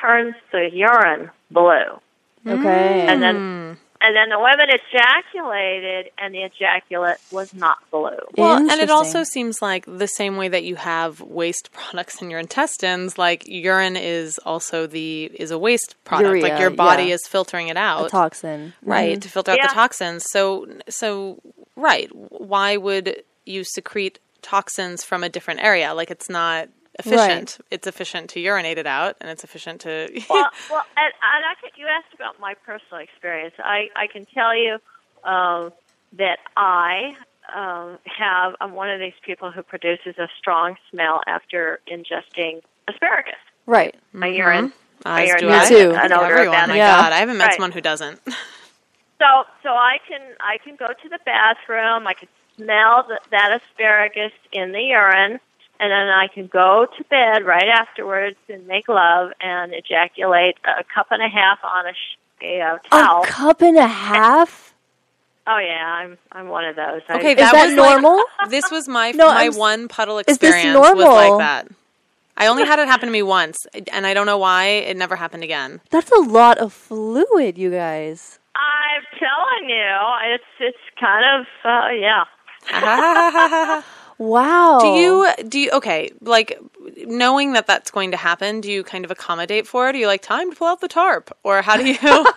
[0.00, 2.00] turns the urine blue.
[2.48, 3.06] Okay.
[3.08, 8.16] and then and then the women ejaculated, and the ejaculate was not blue.
[8.36, 12.30] Well, and it also seems like the same way that you have waste products in
[12.30, 16.40] your intestines, like urine is also the is a waste product.
[16.42, 17.14] like your body yeah.
[17.14, 18.74] is filtering it a out, toxin.
[18.82, 19.20] right, mm-hmm.
[19.20, 19.66] to filter out Yeah.
[19.66, 20.24] the toxins.
[20.30, 21.40] So, so
[21.74, 25.94] right, why would you secrete toxins from a different area?
[25.94, 27.58] Like it's not efficient.
[27.70, 30.08] It's efficient to urinate it out, and it's efficient to.
[30.30, 33.54] well, well, and, and I can, you asked about my personal experience.
[33.58, 34.78] I, I can tell you
[35.24, 35.72] um,
[36.14, 37.14] that I
[37.54, 38.54] um, have.
[38.60, 43.34] I'm one of these people who produces a strong smell after ingesting asparagus.
[43.66, 43.94] Right.
[44.12, 44.72] My urine.
[45.04, 45.74] My As urine do has I.
[45.74, 45.90] too.
[45.92, 46.76] An odor Everyone, about my.
[46.76, 46.96] Yeah.
[47.00, 47.54] God, I haven't met Right.
[47.54, 48.20] someone who doesn't.
[49.18, 52.06] So, so I can I can go to the bathroom.
[52.06, 55.40] I can smell the, that asparagus in the urine,
[55.80, 60.82] and then I can go to bed right afterwards and make love and ejaculate a
[60.84, 63.22] cup and a half on a, sh- a uh, towel.
[63.22, 64.74] A cup and a half?
[65.46, 67.02] Oh yeah, I'm I'm one of those.
[67.08, 68.16] I- Okay, Is that, that was normal?
[68.40, 71.12] Like, this was my No, my I'm s- one puddle this experience was normal?
[71.14, 71.68] like that.
[72.38, 75.16] I only had it happen to me once, and I don't know why it never
[75.16, 75.80] happened again.
[75.90, 78.38] That's a lot of fluid, you guys.
[78.54, 79.96] I'm telling you,
[80.34, 82.24] it's it's kind of uh, yeah.
[84.18, 84.78] Wow.
[84.80, 86.10] Do you do you okay?
[86.20, 86.58] Like
[87.04, 89.94] knowing that that's going to happen, do you kind of accommodate for it?
[89.94, 91.98] Are you like time to pull out the tarp, or how do you?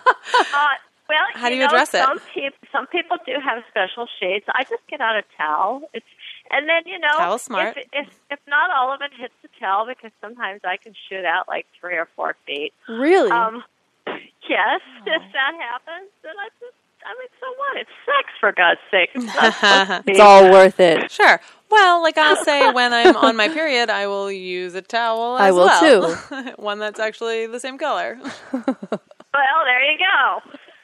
[0.52, 0.66] Uh,
[1.08, 2.04] well, How do you know, address it?
[2.04, 4.44] Some people, some people do have special shades.
[4.48, 5.82] I just get out a towel.
[5.92, 6.06] It's
[6.50, 7.76] and then you know, Towel's smart.
[7.76, 11.24] If, if if not all of it hits the towel, because sometimes I can shoot
[11.24, 12.72] out like three or four feet.
[12.88, 13.30] really?
[13.30, 13.64] Um,
[14.06, 16.74] yes, if that happens, then I just.
[17.04, 17.76] I mean, so what?
[17.76, 19.10] It's sex, for God's sake.
[19.14, 21.10] It's, not supposed to be- it's all worth it.
[21.10, 21.40] sure.
[21.70, 25.38] Well, like I'll say, when I'm on my period, I will use a towel.
[25.38, 26.16] As I will well.
[26.28, 26.52] too.
[26.56, 28.18] One that's actually the same color.
[28.52, 30.40] well, there you go.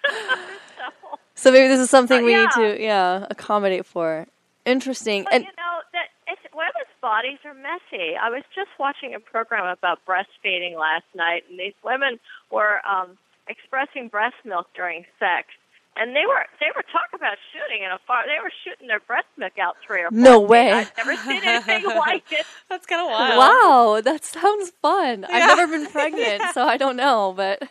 [0.09, 4.27] so, So maybe this is something we need to, yeah, accommodate for.
[4.65, 5.25] Interesting.
[5.25, 8.15] But And you know that it's, women's bodies are messy.
[8.17, 12.19] I was just watching a program about breastfeeding last night, and these women
[12.51, 15.49] were um, expressing breast milk during sex,
[15.99, 18.27] and they were they were talking about shooting in a farm.
[18.27, 20.19] They were shooting their breast milk out three or four.
[20.19, 20.49] No feet.
[20.51, 20.73] way.
[20.73, 22.45] I've never seen anything like it.
[22.69, 23.39] That's kind of wild.
[23.39, 25.27] wow, that sounds fun.
[25.29, 25.35] Yeah.
[25.37, 27.63] I've never been pregnant, so I don't know, but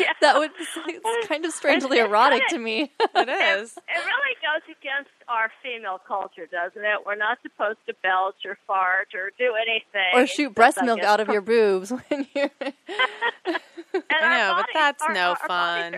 [0.00, 0.12] yeah.
[0.20, 2.92] that would it's kind of strangely It's erotic kinda- to me.
[3.14, 3.72] It is.
[3.76, 6.98] It really goes against our female culture, doesn't it?
[7.06, 10.10] We're not supposed to belch or fart or do anything.
[10.14, 13.58] or shoot breast milk a- out of your boobs when you're And
[14.10, 15.94] I our know, but that's our- no our, our fun.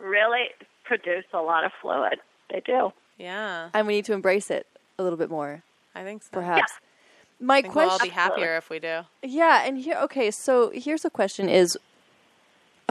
[0.00, 0.48] Are actually really
[0.84, 2.18] produce a lot of fluid.
[2.50, 2.92] They do.
[3.18, 4.66] Yeah, and we need to embrace it
[4.98, 5.62] a little bit more,
[5.94, 6.30] I think so.
[6.32, 6.72] perhaps.
[7.40, 9.02] My I think we'll all be happier if we do.
[9.22, 11.76] Yeah, and here okay, so here's a question is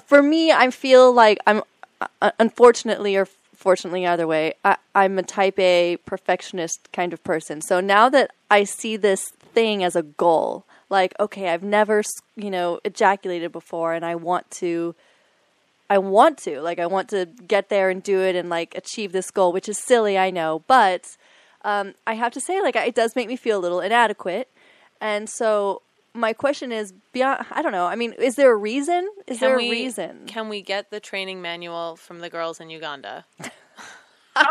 [0.06, 1.64] for me I feel like I'm
[2.22, 7.62] uh, unfortunately or fortunately either way, I, I'm a type A perfectionist kind of person.
[7.62, 12.04] So now that I see this thing as a goal, like okay, I've never,
[12.36, 14.96] you know, ejaculated before and I want to
[15.90, 19.12] I want to, like I want to get there and do it and like achieve
[19.12, 21.16] this goal, which is silly, I know, but
[21.64, 24.50] um, I have to say, like, it does make me feel a little inadequate.
[25.02, 25.82] And so
[26.14, 27.86] my question is beyond, I don't know.
[27.86, 29.10] I mean, is there a reason?
[29.28, 30.24] Is Can there we, a reason?
[30.28, 33.26] Can we get the training manual from the girls in Uganda?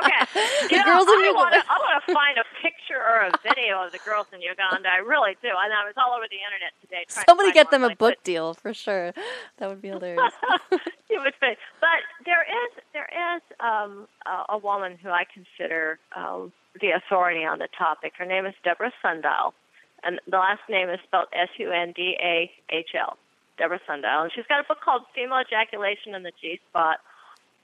[0.02, 0.22] Okay.
[0.70, 1.38] You know, girls in I Uganda.
[1.38, 1.62] want to.
[1.70, 4.88] I want to find a picture or a video of the girls in Uganda.
[4.88, 5.48] I really do.
[5.48, 7.04] And I was all over the internet today.
[7.06, 9.12] Trying to Somebody find get them a book deal for sure.
[9.58, 10.32] That would be hilarious.
[11.08, 11.58] it would fit.
[11.80, 17.44] But there is there is um, a, a woman who I consider um, the authority
[17.44, 18.14] on the topic.
[18.18, 19.52] Her name is Deborah Sundahl,
[20.02, 23.16] and the last name is spelled S U N D A H L.
[23.58, 26.98] Deborah Sundahl, and she's got a book called Female Ejaculation in the G Spot.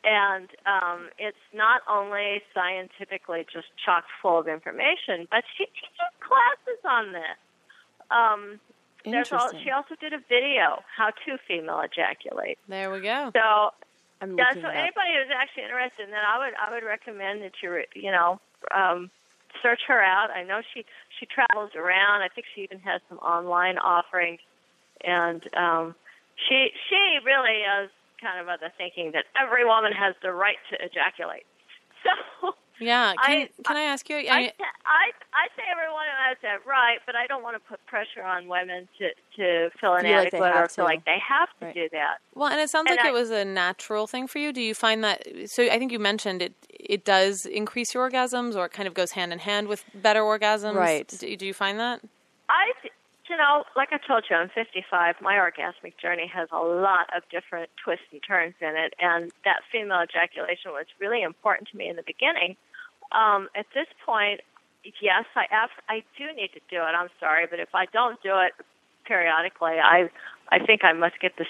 [0.04, 6.82] And um, it's not only scientifically just chock full of information, but she teaches classes
[6.84, 7.38] on this.
[8.10, 8.60] Um,
[9.04, 9.60] Interesting.
[9.64, 12.58] she also did a video, How to Female Ejaculate.
[12.68, 13.30] There we go.
[13.34, 13.70] So
[14.20, 17.54] I'm yeah, so anybody who's actually interested in that, I would I would recommend that
[17.62, 19.10] you you know um,
[19.60, 20.30] search her out.
[20.30, 20.84] I know she
[21.18, 22.22] she travels around.
[22.22, 24.40] I think she even has some online offerings,
[25.04, 25.94] and um,
[26.48, 27.90] she she really is
[28.22, 31.44] kind of the thinking that every woman has the right to ejaculate.
[32.42, 33.14] So Yeah.
[33.24, 34.16] Can, I- can I ask you?
[34.16, 34.52] I I,
[34.84, 35.04] I
[35.34, 38.88] I say everyone has that right, but I don't want to put pressure on women
[38.98, 40.90] to to feel Feel like inadequate or feel to.
[40.90, 41.74] like they have to Right.
[41.74, 42.16] do that.
[42.34, 44.52] well, and it sounds and like I- it was a natural thing for you.
[44.52, 45.22] Do you find that?
[45.46, 46.54] So I think you mentioned it.
[46.70, 50.22] It does increase your orgasms, or it kind of goes hand in hand with better
[50.22, 50.74] orgasms.
[50.74, 51.06] Right.
[51.06, 52.00] Do, do you find that?
[52.48, 52.72] I,
[53.32, 55.16] you know, like I told you, I'm 55.
[55.22, 59.60] My orgasmic journey has a lot of different twists and turns in it, and that
[59.72, 62.56] female ejaculation was really important to me in the beginning.
[63.12, 64.42] Um, at this point,
[65.00, 66.92] yes, I abs- I do need to do it.
[66.92, 68.52] I'm sorry, but if I don't do it
[69.06, 70.10] periodically, I
[70.50, 71.46] I think I must get the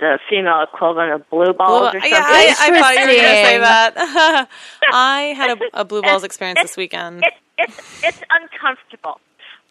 [0.00, 2.10] the female equivalent of blue balls Well, or something.
[2.12, 4.48] yeah, I, I thought you were going to say that.
[4.92, 7.24] I had a, a blue balls experience it's- this weekend.
[7.24, 9.20] it, it's it's uncomfortable,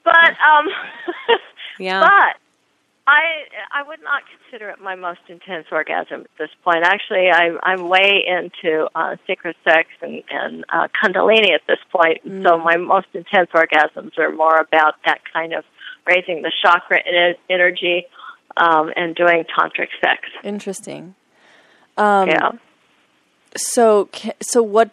[0.07, 0.67] but um,
[1.79, 2.01] Yeah.
[2.01, 2.35] but
[3.07, 3.21] I
[3.71, 6.83] I would not consider it my most intense orgasm at this point.
[6.83, 12.19] Actually, I'm I'm way into uh, sacred sex and and uh, Kundalini at this point.
[12.23, 15.63] So my most intense orgasms are more about that kind of
[16.05, 16.99] raising the chakra
[17.49, 18.05] energy
[18.57, 20.21] um, and doing tantric sex.
[20.43, 21.15] Interesting.
[21.97, 22.51] Um, yeah.
[23.55, 24.09] So,
[24.41, 24.89] so what?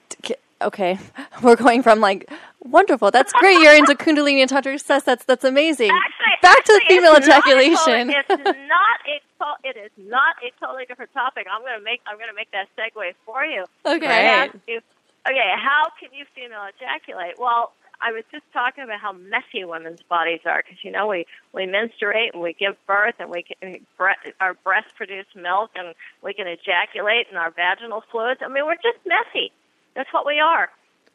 [0.62, 0.98] Okay,
[1.42, 2.30] we're going from like
[2.64, 3.10] wonderful.
[3.10, 3.60] That's great.
[3.60, 5.04] You're into Kundalini and tantric sex.
[5.04, 5.90] That's that's amazing.
[5.90, 8.08] Actually, Back to the female it's not a ejaculation.
[8.26, 11.46] totally- it's not a to- it is not a totally different topic.
[11.50, 13.64] I'm going to make I'm going to make that segue for you.
[13.86, 14.50] Okay.
[14.66, 14.80] You,
[15.26, 17.34] okay, how can you female ejaculate?
[17.38, 21.26] Well, I was just talking about how messy women's bodies are because you know we
[21.52, 25.94] we menstruate and we give birth and we can, bre- our breasts produce milk and
[26.22, 28.40] we can ejaculate and our vaginal fluids.
[28.44, 29.52] I mean, we're just messy.
[29.94, 30.70] That's what we are.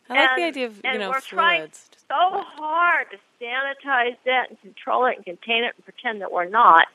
[0.10, 1.90] I like the and- idea of, you know, we're trying fluids.
[2.08, 6.50] so hard to sanitize that and control it and contain it and pretend that we're
[6.50, 6.88] not.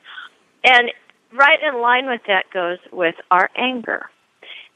[0.63, 0.91] And
[1.33, 4.09] right in line with that goes with our anger.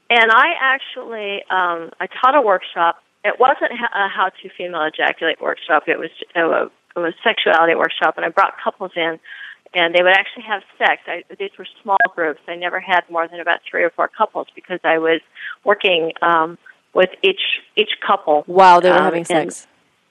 [0.09, 3.03] And I actually, um, I taught a workshop.
[3.23, 5.83] It wasn't a how to female ejaculate workshop.
[5.87, 9.19] It was a, it was sexuality workshop, and I brought couples in,
[9.75, 11.01] and they would actually have sex.
[11.05, 12.39] I, these were small groups.
[12.47, 15.21] I never had more than about three or four couples because I was
[15.63, 16.57] working um,
[16.93, 17.41] with each
[17.75, 18.43] each couple.
[18.47, 19.67] Wow, they were um, having sex.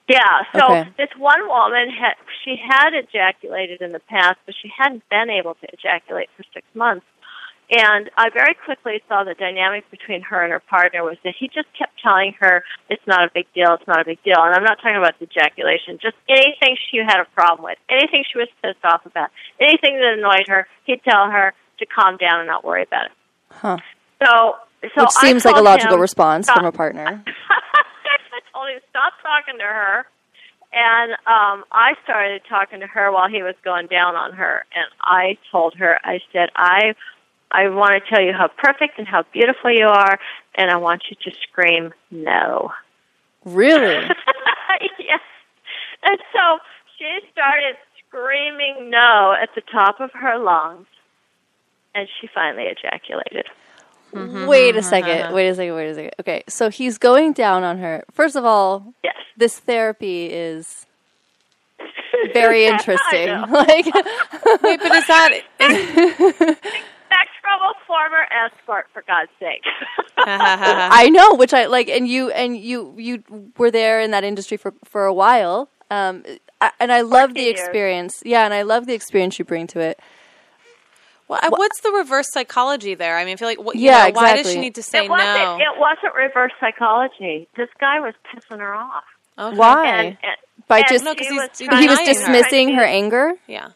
[0.07, 0.43] yeah.
[0.55, 0.89] So Okay.
[0.97, 5.55] this one woman had she had ejaculated in the past, but she hadn't been able
[5.55, 7.05] to ejaculate for six months.
[7.71, 11.47] And I very quickly saw the dynamic between her and her partner was that he
[11.49, 14.37] just kept telling her it's not a big deal, it's not a big deal.
[14.39, 18.23] And I'm not talking about the ejaculation, just anything she had a problem with, anything
[18.31, 22.39] she was pissed off about, anything that annoyed her, he'd tell her to calm down
[22.39, 23.11] and not worry about it.
[23.51, 23.77] Huh.
[24.25, 26.57] So, so Which seems like a logical him, response stop.
[26.57, 27.23] from a partner.
[27.27, 30.05] I told him stop talking to her,
[30.71, 34.65] and um, I started talking to her while he was going down on her.
[34.75, 36.93] And I told her, I said, I,
[37.51, 40.19] I want to tell you how perfect and how beautiful you are,
[40.55, 42.71] and I want you to scream no.
[43.45, 43.95] Really?
[44.99, 45.21] yes.
[46.03, 46.59] And so
[46.97, 47.75] she started
[48.07, 50.87] screaming no at the top of her lungs,
[51.95, 53.47] and she finally ejaculated.
[54.13, 55.09] Mm-hmm, wait a mm-hmm, second.
[55.17, 55.33] Mm-hmm.
[55.33, 55.75] Wait a second.
[55.75, 56.11] Wait a second.
[56.19, 58.03] Okay, so he's going down on her.
[58.11, 59.15] First of all, Yes.
[59.37, 60.85] this therapy is
[62.33, 63.27] very I interesting.
[63.27, 63.45] know.
[63.51, 63.85] like,
[64.63, 65.41] Wait, but is that
[67.11, 69.63] Ex-trouble former escort, for God's sake.
[70.17, 73.23] I know, which I like, and you and you you
[73.57, 76.23] were there in that industry for for a while, um,
[76.61, 77.59] I, and I love the 14 years.
[77.59, 78.21] experience.
[78.25, 79.99] Yeah, and I love the experience you bring to it.
[81.29, 83.17] Well, what's the reverse psychology there?
[83.17, 85.05] I mean, I feel like what, you Yeah, know, why does she need to say
[85.05, 85.37] it wasn't.
[85.37, 85.57] no?
[85.57, 87.47] It wasn't reverse psychology.
[87.55, 89.03] This guy was pissing her off.
[89.37, 89.55] Okay.
[89.57, 89.87] Why?
[89.87, 90.37] And, and
[90.67, 92.13] By and just No, 'cause she he's- was he was to- denying her.
[92.13, 93.33] dismissing her anger.
[93.47, 93.69] Yeah.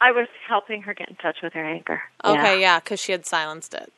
[0.00, 2.02] I was helping her get in touch with her anger.
[2.24, 2.74] Okay, Yeah.
[2.74, 3.90] yeah, because she had silenced it.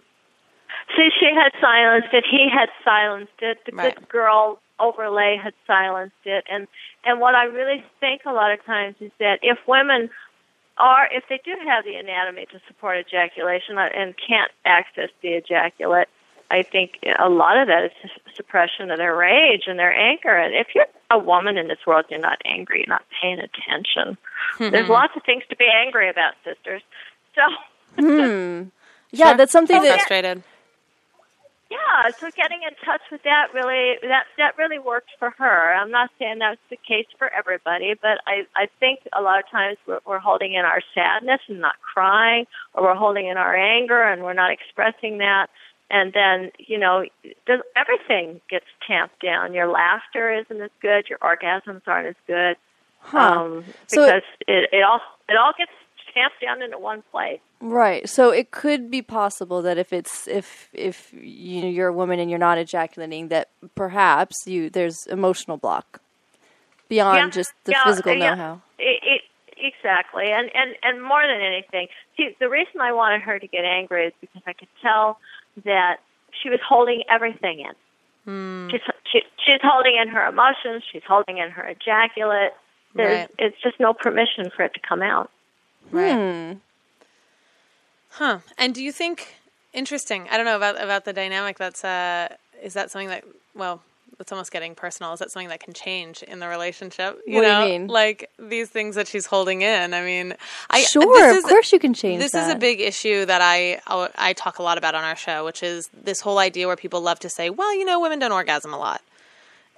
[0.97, 2.25] See, she had silenced it.
[2.31, 3.59] He had silenced it.
[3.67, 3.95] The Right.
[3.97, 6.45] good girl overlay had silenced it.
[6.49, 6.69] And
[7.05, 10.11] and what I really think a lot of times is that if women
[10.79, 16.09] are, if they do have the anatomy to support ejaculation and can't access the ejaculate,
[16.51, 20.35] I think a lot of that is suppression of their rage and their anger.
[20.35, 24.17] And if you're a woman in this world, you're not angry, you're not paying attention.
[24.59, 26.83] There's lots of things to be angry about, sisters.
[27.35, 27.43] So.
[28.03, 28.63] Hmm.
[29.11, 29.37] Yeah, Sure.
[29.39, 30.43] that's something I'm that frustrated.
[31.71, 35.75] Yeah, so getting in touch with that really that that really worked for her.
[35.75, 39.51] I'm not saying that's the case for everybody, but I I think a lot of
[39.51, 43.55] times we're, we're holding in our sadness and not crying, or we're holding in our
[43.55, 45.49] anger and we're not expressing that,
[45.91, 47.05] and then you know
[47.45, 49.53] does, everything gets tamped down.
[49.53, 51.11] Your laughter isn't as good.
[51.11, 52.57] Your orgasms aren't as good
[53.01, 53.19] Huh.
[53.19, 55.71] um, So- because it, it all it all gets
[56.15, 57.41] tamped down into one place.
[57.61, 58.09] Right.
[58.09, 62.31] So it could be possible that if it's if if you, you're a woman and
[62.31, 66.01] you're not ejaculating, that perhaps you there's emotional block
[66.89, 68.31] beyond Yeah, just the yeah, physical yeah.
[68.35, 68.63] know-how.
[68.79, 69.23] It, it,
[69.57, 73.65] exactly, and and and more than anything, see, the reason I wanted her to get
[73.65, 75.19] angry is because I could tell
[75.65, 75.97] that
[76.43, 77.73] she was holding everything in.
[78.25, 78.69] Hmm.
[78.71, 78.81] She's
[79.11, 80.85] she, she's holding in her emotions.
[80.93, 82.53] She's holding in her ejaculate,
[82.95, 83.31] There's, Right.
[83.39, 85.31] It's just no permission for it to come out.
[85.91, 86.15] Right.
[86.15, 86.59] Hmm.
[88.11, 88.39] Huh.
[88.57, 89.35] And do you think
[89.73, 90.27] interesting?
[90.31, 91.59] I don't know about about the dynamic.
[91.59, 93.25] That's uh, is that something that
[93.55, 93.83] well,
[94.19, 95.13] it's almost getting personal.
[95.13, 97.21] Is that something that can change in the relationship?
[97.27, 97.87] You What you know, mean?
[97.87, 99.95] like these things that she's holding in.
[99.95, 100.35] I mean,
[100.71, 101.03] I Sure,
[101.35, 103.81] this of course you can change This is a big issue that I
[104.17, 107.01] I talk a lot about on our show, which is this whole idea where people
[107.01, 109.03] love to say, "Well, you know, women don't orgasm a lot,"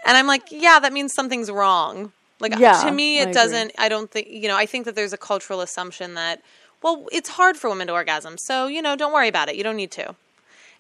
[0.07, 3.33] and I'm like, "Yeah, that means something's wrong." Like Yeah, to me, it agree.
[3.33, 3.73] doesn't.
[3.79, 4.57] I don't think you know.
[4.57, 6.43] I think that there's a cultural assumption that
[6.83, 9.57] well, it's hard for women to orgasm, so you know, don't worry about it.
[9.57, 10.15] You don't need to.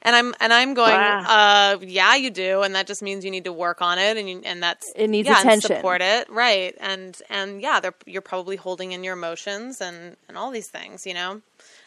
[0.02, 1.26] And I'm and I'm going, Wow.
[1.26, 4.28] uh, yeah, you do, and that just means you need to work on it, and
[4.30, 5.72] you, and that's It needs yeah, and attention.
[5.76, 6.74] support it, right?
[6.80, 11.06] And and yeah, they're, you're probably holding in your emotions and and all these things,
[11.06, 11.42] you know.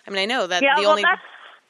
[0.08, 1.22] I mean, I know that Yeah, the well, only that's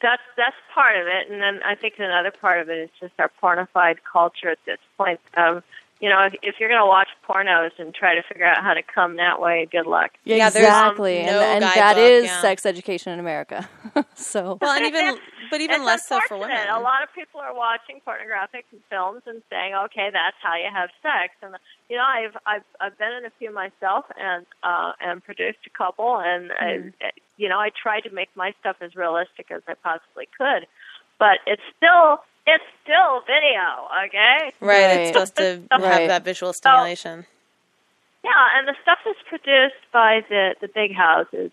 [0.02, 3.14] that's that's part of it, and then I think another part of it is just
[3.20, 5.20] our pornified culture at this point.
[5.38, 5.64] Um,
[6.00, 8.74] you know, if, if you're going to watch pornos and try to figure out how
[8.74, 10.12] to come that way, good luck.
[10.26, 12.42] Yeah, Yeah, there's, um, exactly, and, no and that guidebook, is yeah.
[12.42, 13.70] sex education in America.
[14.16, 15.18] so well, and even
[15.50, 16.58] but even it's less so for women.
[16.70, 20.90] A lot of people are watching pornographic films and saying, "Okay, that's how you have
[21.02, 21.56] sex." And
[21.90, 25.78] you know, I've I've I've been in a few myself and uh, and produced a
[25.78, 26.90] couple, and Mm-hmm.
[27.02, 30.68] I, you know, I tried to make my stuff as realistic as I possibly could,
[31.20, 34.54] but it's still it's still video, okay?
[34.60, 35.00] Right, Right.
[35.00, 35.84] it's supposed to Right.
[35.84, 37.26] have that visual stimulation.
[38.24, 41.52] Yeah, and the stuff that's produced by the the big houses,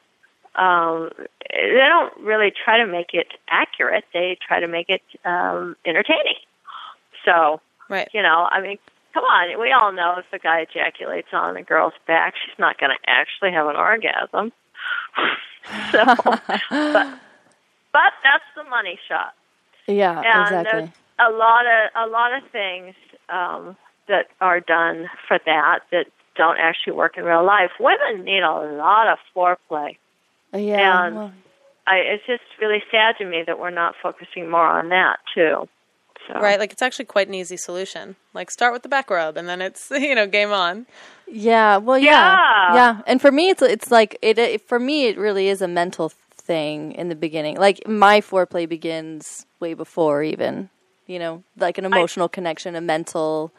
[0.54, 1.10] um,
[1.50, 4.04] they don't really try to make it accurate.
[4.12, 6.38] They try to make it um, entertaining.
[7.24, 8.08] So, Right.
[8.14, 8.78] you know, I mean,
[9.12, 12.78] come on, we all know if a guy ejaculates on a girl's back, she's not
[12.78, 14.52] going to actually have an orgasm.
[15.92, 16.04] so,
[16.70, 17.06] but
[17.92, 19.34] but that's the money shot.
[19.86, 20.80] Yeah, And exactly.
[20.80, 22.94] there's a lot of a lot of things
[23.28, 23.76] um,
[24.08, 26.06] that are done for that that
[26.36, 27.70] don't actually work in real life.
[27.78, 29.96] Women need a lot of foreplay.
[30.54, 31.32] Yeah, and- well,
[31.86, 35.68] I, it's just really sad to me that we're not focusing more on that too.
[36.28, 38.14] So, Right, like it's actually quite an easy solution.
[38.34, 40.86] Like start with the back rub, and then it's you know game on.
[41.26, 41.78] yeah.
[41.78, 42.74] Well, yeah, Yeah.
[42.74, 43.00] yeah.
[43.06, 44.60] And for me, it's it's like it, it.
[44.68, 46.12] For me, it really is a mental
[46.50, 47.56] thing in the beginning.
[47.56, 50.68] Like my foreplay begins way before even.
[51.06, 53.52] You know, like an emotional connection, a mental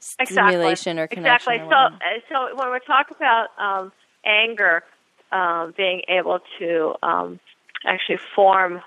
[0.00, 1.52] stimulation or connection.
[1.52, 1.76] Exactly.
[1.76, 1.90] or
[2.30, 3.92] So, uh, so when we talk about um,
[4.24, 4.84] anger,
[5.32, 7.40] um, being able to um,
[7.84, 8.80] actually form,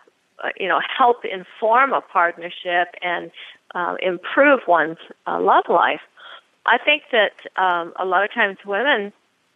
[0.44, 3.32] uh, you know, help inform a partnership and
[3.76, 4.98] uh, improve one's
[5.28, 6.02] uh, love life,
[6.66, 9.14] I think that um, a lot of times women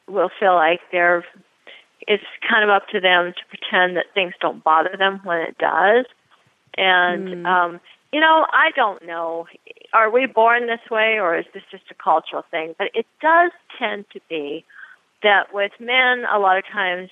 [0.08, 1.26] will feel like they're.
[2.08, 5.58] It's kind of up to them to pretend that things don't bother them when it
[5.58, 6.06] does,
[6.78, 7.80] and um,
[8.16, 9.48] you know, I don't know.
[9.94, 12.74] Are we born this way, or is this just a cultural thing?
[12.78, 14.64] But it does tend to be
[15.22, 17.10] that with men, a lot of times,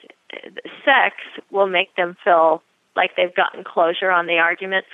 [0.86, 1.16] sex
[1.52, 2.64] will make them feel
[2.96, 4.86] like they've gotten closure on the argument.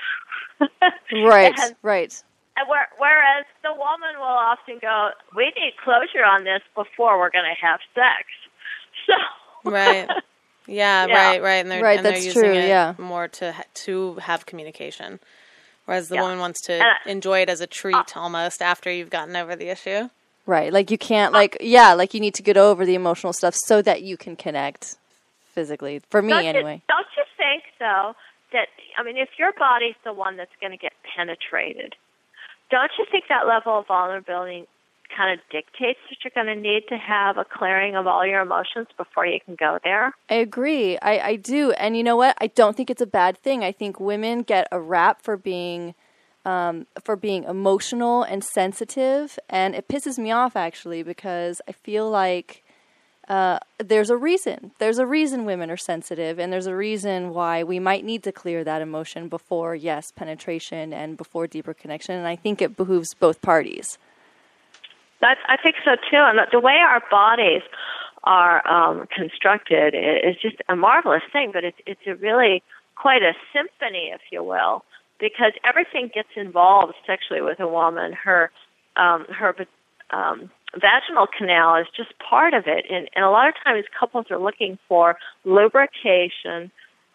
[1.13, 2.23] right, And, right.
[2.57, 7.45] and whereas the woman will often go, "We need closure on this before we're going
[7.45, 8.25] to have sex."
[9.07, 9.13] So
[9.63, 10.07] Right.
[10.67, 11.13] Yeah, Yeah.
[11.15, 11.53] right, right.
[11.55, 12.93] And they're, Right, and they're that's using true, it yeah.
[12.97, 15.19] more to ha- to have communication,
[15.85, 16.21] whereas the Yeah.
[16.23, 19.55] woman wants to I- enjoy it as a treat Uh, almost after you've gotten over
[19.55, 20.09] the issue.
[20.45, 20.71] Right.
[20.73, 23.81] Like you can't like yeah, like you need to get over the emotional stuff so
[23.83, 24.95] that you can connect
[25.53, 26.01] physically.
[26.09, 26.75] For me don't anyway.
[26.75, 28.15] You, don't you think though
[28.53, 31.95] that I mean, if your body's the one that's going to get penetrated,
[32.71, 34.67] don't you think that level of vulnerability
[35.15, 38.41] kind of dictates that you're going to need to have a clearing of all your
[38.41, 40.13] emotions before you can go there?
[40.29, 40.97] I agree.
[40.99, 41.71] I, I do.
[41.71, 42.37] And you know what?
[42.39, 43.63] I don't think it's a bad thing.
[43.63, 45.95] I think women get a rap for being
[46.45, 52.09] um, for being emotional and sensitive and it pisses me off actually because I feel
[52.09, 52.63] like
[53.29, 54.71] uh, there's a reason.
[54.79, 58.31] There's a reason women are sensitive, and there's a reason why we might need to
[58.31, 62.15] clear that emotion before, yes, penetration and before deeper connection.
[62.15, 63.99] And I think it behooves both parties.
[65.21, 66.17] That's, I think so too.
[66.17, 67.61] And the, way our bodies
[68.23, 71.51] are um, constructed is just a marvelous thing.
[71.53, 72.63] But it's it's a really
[72.95, 74.83] quite a symphony, if you will,
[75.19, 78.13] because everything gets involved sexually with a woman.
[78.13, 78.51] Her
[78.95, 79.55] um, her
[80.11, 84.27] um, vaginal canal is just part of it, and, and a lot of times couples
[84.29, 86.71] are looking for lubrication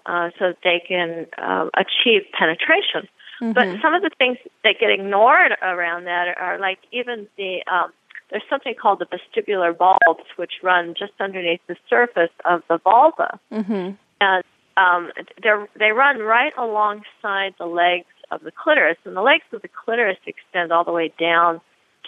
[0.06, 3.08] uh, so that they can um, achieve penetration.
[3.40, 7.92] But some of the things that get ignored around that are like even the um,
[8.30, 13.38] there's something called the vestibular bulbs, which run just underneath the surface of the vulva,
[13.50, 14.44] hmm and
[14.76, 15.10] um,
[15.42, 19.68] they're they run right alongside the legs of the clitoris, and the legs of the
[19.68, 21.60] clitoris extend all the way down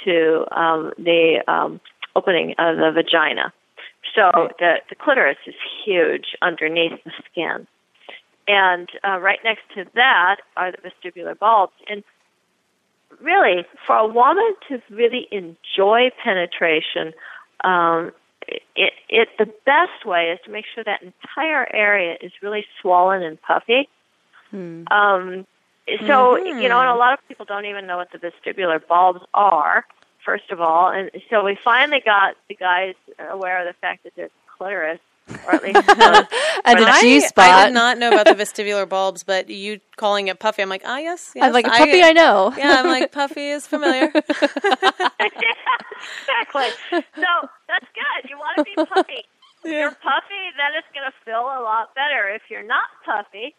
[0.05, 1.81] to um, the um,
[2.15, 3.53] opening of the vagina.
[4.15, 5.55] So the the clitoris is
[5.85, 7.67] huge underneath the skin,
[8.49, 11.73] and uh, right next to that are the vestibular bulbs.
[11.89, 12.05] And
[13.21, 17.13] really, for a woman to really enjoy penetration,
[17.65, 18.13] um,
[18.77, 23.23] it, it the best way is to make sure that entire area is really swollen
[23.23, 23.89] and puffy.
[24.91, 25.47] Um,
[26.07, 29.21] so you know, and a lot of people don't even know what the vestibular bulbs
[29.35, 29.85] are.
[30.25, 32.95] First of all, and so we finally got the guys
[33.31, 34.99] aware of the fact that there's clitoris,
[35.47, 35.87] or at least And
[36.79, 37.67] the I, G I spot.
[37.67, 40.99] did not know about the vestibular bulbs, but you calling it puffy, I'm like, ah,
[40.99, 41.45] yes, yes.
[41.45, 42.53] I'm like, a puffy, I know.
[42.57, 44.07] Yeah, I'm like, puffy is familiar.
[45.21, 46.69] exactly.
[46.91, 47.03] So
[47.69, 48.31] that's good.
[48.31, 49.25] You want to be puffy.
[49.65, 52.29] If you're puffy, then it's going to feel a lot better.
[52.35, 53.55] If you're not puffy,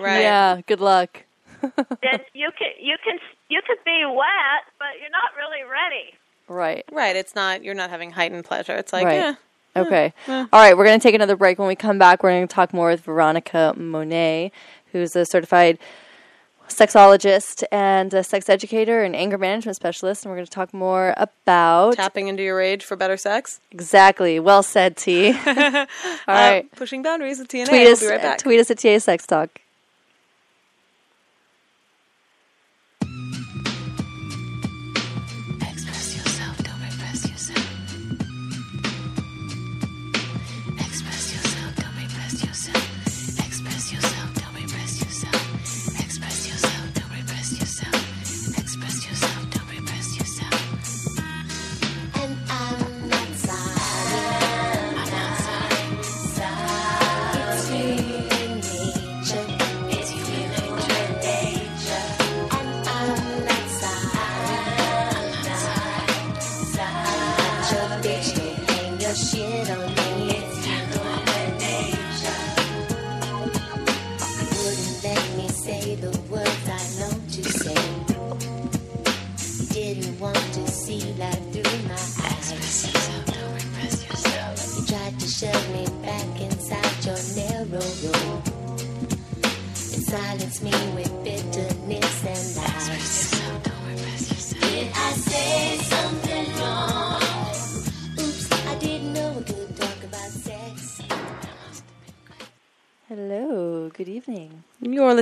[0.00, 0.22] Right.
[0.22, 1.24] Yeah, good luck.
[1.60, 3.18] then you can you can
[3.50, 6.14] you could be wet, but you're not really ready.
[6.48, 6.84] Right.
[6.90, 7.14] Right.
[7.14, 8.74] It's not, you're not having heightened pleasure.
[8.76, 9.16] It's like, Right.
[9.16, 9.34] yeah.
[9.76, 10.12] Okay.
[10.26, 11.58] All right, we're going to take another break.
[11.58, 14.50] When we come back, we're going to talk more with Veronica Monet,
[14.92, 15.78] who's a certified
[16.68, 20.24] sexologist and a sex educator and anger management specialist.
[20.24, 21.94] And we're going to talk more about.
[21.96, 23.60] Tapping into your rage for better sex.
[23.70, 24.40] Exactly.
[24.40, 25.28] Well said, T.
[25.46, 25.86] All
[26.26, 26.64] right.
[26.64, 27.66] Uh, pushing boundaries with T&A.
[27.66, 28.38] tweet we'll us, be right back.
[28.38, 29.60] tweet us at TA Sex Talk.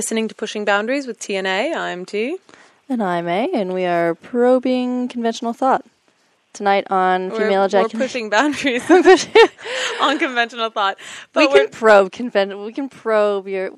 [0.07, 1.73] Listening to Pushing Boundaries with T&A.
[1.73, 2.37] I'm T.
[2.87, 5.83] And I'm A, and we are probing conventional thought
[6.53, 8.89] tonight on We're, female we're pushing boundaries
[10.01, 10.97] on conventional thought.
[11.33, 13.71] But we can probe conven- We can probe your.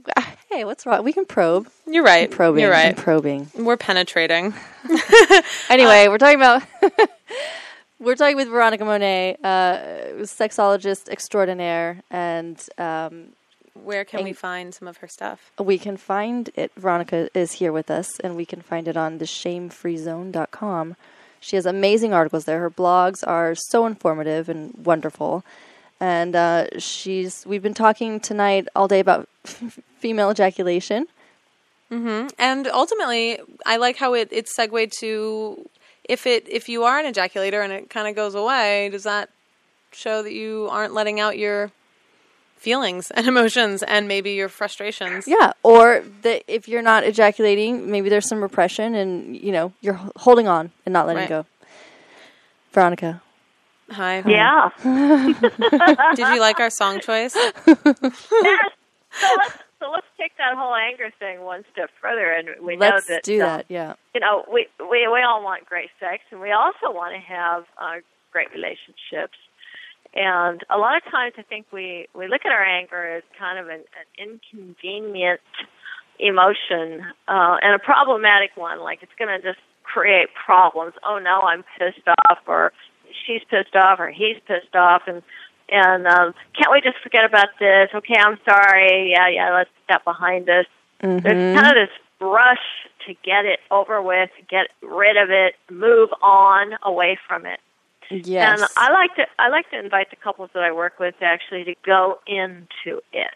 [0.51, 1.03] Hey, what's wrong?
[1.03, 1.67] We can probe.
[1.87, 2.29] you're right.
[2.29, 2.61] Probing.
[2.61, 2.95] You're right.
[2.95, 3.49] probing.
[3.57, 4.53] We're penetrating.
[5.67, 6.61] Anyway, we're talking about.
[7.99, 9.77] we're talking with Veronica Monet, uh,
[10.25, 13.29] sexologist extraordinaire, and um,
[13.83, 15.51] Where can we find some of her stuff?
[15.59, 16.71] we can find it.
[16.75, 20.95] Veronica is here with us, and we can find it on theshamefreezone.com.
[21.39, 22.59] She has amazing articles there.
[22.59, 25.43] Her blogs are so informative and wonderful.
[25.99, 29.27] And uh, she's we've been talking tonight all day about
[29.99, 31.07] female ejaculation.
[31.91, 32.27] Mm-hmm.
[32.37, 35.69] And ultimately, I like how it it's segued to
[36.03, 39.29] if it if you are an ejaculator and it kind of goes away, does that
[39.91, 41.71] show that you aren't letting out your
[42.59, 45.27] feelings and emotions and maybe your frustrations?
[45.27, 49.99] Yeah, or that if you're not ejaculating, maybe there's some repression, and you know you're
[50.17, 51.29] holding on and not letting Right.
[51.29, 51.45] go.
[52.71, 53.21] Veronica,
[53.91, 54.23] Hi.
[54.27, 54.69] Yeah.
[56.15, 57.35] Did you like our song choice?
[57.35, 57.55] Yes.
[59.19, 63.09] So let's so let's take that whole anger thing one step further, and we let's
[63.09, 63.65] know that do uh, that.
[63.67, 67.19] Yeah, you know we we we all want great sex, and we also want to
[67.19, 67.95] have uh,
[68.31, 69.35] great relationships.
[70.13, 73.59] And a lot of times, I think we we look at our anger as kind
[73.59, 75.41] of an, an inconvenient
[76.19, 78.79] emotion uh, and a problematic one.
[78.79, 80.93] Like it's going to just create problems.
[81.05, 82.73] Oh no, I'm pissed off, or
[83.25, 85.21] she's pissed off, or he's pissed off, and
[85.69, 87.89] and um, can't we just forget about this?
[87.93, 89.11] Okay, I'm sorry.
[89.11, 90.65] Yeah, yeah, let's that behind us.
[91.03, 91.19] Mm-hmm.
[91.19, 92.57] There's kind of this rush
[93.07, 97.59] to get it over with, get rid of it, move on away from it.
[98.09, 101.15] Yes, And I like to I like to invite the couples that I work with
[101.21, 103.29] actually to go into it.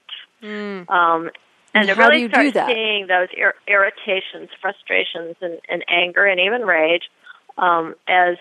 [0.90, 1.30] Um,
[1.74, 5.84] and, And to do really you start do seeing those ir- irritations, frustrations, and, and
[5.88, 7.10] anger, and even rage
[7.58, 8.38] um, as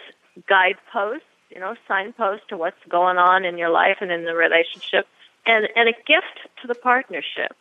[0.48, 5.06] guideposts, you know, signposts to what's going on in your life and in the relationship,
[5.46, 7.56] and and a gift to the partnership.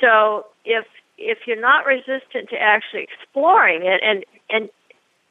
[0.00, 4.68] So if if you're not resistant to actually exploring it, and and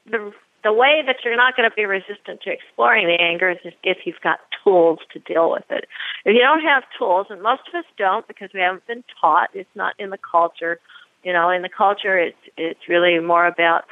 [0.06, 0.34] the
[0.64, 4.06] the way that you're not going to be resistant to exploring the anger is if-
[4.06, 5.88] you've got tools to deal with it.
[6.26, 9.50] If you don't have tools, and most of us don't because we haven't been taught,
[9.54, 10.80] it's not in the culture.
[11.24, 13.86] You know, in the culture, it's it's really more about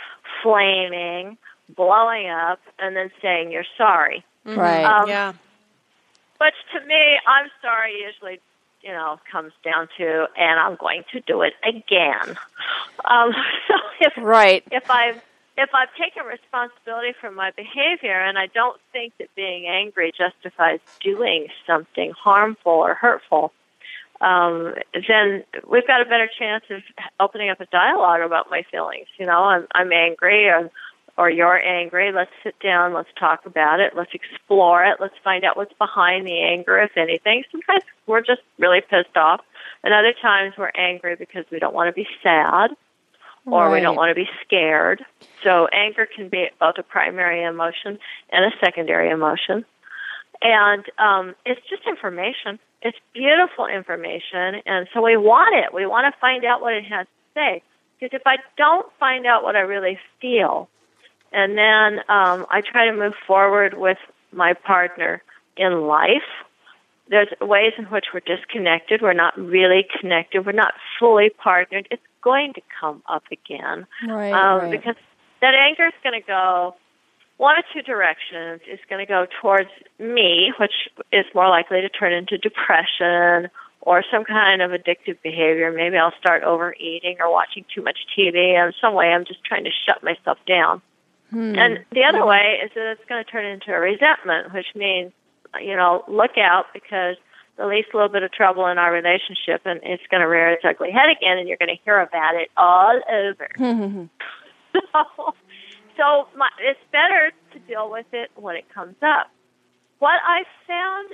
[0.44, 1.38] flaming,
[1.76, 4.26] blowing up, and then saying you're sorry.
[4.46, 4.84] Right.
[4.84, 5.34] Um, yeah.
[6.40, 8.40] Which to me, I'm sorry usually,
[8.82, 12.38] you know, comes down to, and I'm going to do it again.
[13.06, 13.34] Um,
[13.68, 14.64] so if right.
[14.72, 15.22] if I've
[15.58, 20.80] if I've taken responsibility for my behavior and I don't think that being angry justifies
[21.02, 23.52] doing something harmful or hurtful,
[24.22, 26.82] um, then we've got a better chance of
[27.20, 29.08] opening up a dialogue about my feelings.
[29.18, 30.70] You know, I'm, I'm angry or,
[31.18, 32.12] or you're angry.
[32.14, 32.94] Let's sit down.
[32.94, 33.94] Let's talk about it.
[33.96, 34.98] Let's explore it.
[35.00, 37.44] Let's find out what's behind the anger, if anything.
[37.52, 39.42] Sometimes we're just really pissed off.
[39.84, 42.72] And other times we're angry because we don't want to be sad
[43.46, 45.04] or we don't want to be scared.
[45.44, 47.98] So anger can be both a primary emotion
[48.32, 49.66] and a secondary emotion.
[50.42, 52.60] And um, it's just information.
[52.82, 55.72] It's beautiful information, and so we want it.
[55.72, 57.64] We want to find out what it has to say.
[58.00, 60.68] Because if I don't find out what I really feel,
[61.32, 64.00] and then um, I try to move forward with
[64.32, 65.22] my partner
[65.56, 66.28] in life,
[67.08, 69.04] there's ways in which we're disconnected.
[69.04, 70.46] We're not really connected.
[70.46, 71.88] We're not fully partnered.
[71.92, 74.32] It's going to come up again Right.
[74.32, 74.72] um, right.
[74.72, 74.96] because
[75.42, 76.76] that anger is going to go
[77.38, 78.62] one of two directions.
[78.68, 80.74] It's going to go towards me, which
[81.12, 83.50] is more likely to turn into depression
[83.82, 85.72] or some kind of addictive behavior.
[85.72, 88.54] Maybe I'll start overeating or watching too much TV.
[88.64, 90.84] In some way, I'm just trying to shut myself down.
[91.32, 91.56] Hmm.
[91.58, 95.12] And the other way is that it's going to turn into a resentment, which means,
[95.60, 97.16] you know, look out because
[97.62, 100.50] the least a little bit of trouble in our relationship and it's going to rear
[100.50, 103.48] its ugly head again and you're going to hear about it all over.
[103.58, 104.10] so,
[105.98, 109.30] so my, it's better to deal with it when it comes up.
[110.00, 111.10] What I found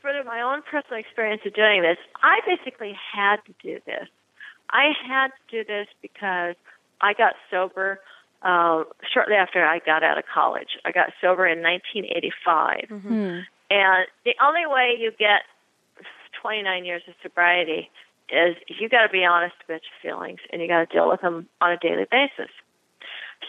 [0.00, 4.08] through my own personal experience of doing this, I basically had to do this.
[4.70, 6.54] I had to do this because
[7.00, 8.00] I got sober
[8.42, 10.78] uh, shortly after I got out of college.
[10.86, 12.88] I got sober in 1985.
[12.88, 13.40] Hmm.
[13.70, 15.42] And the only way you get
[16.40, 17.90] 29 years of sobriety
[18.30, 21.20] is you got to be honest about your feelings and you got to deal with
[21.20, 22.50] them on a daily basis.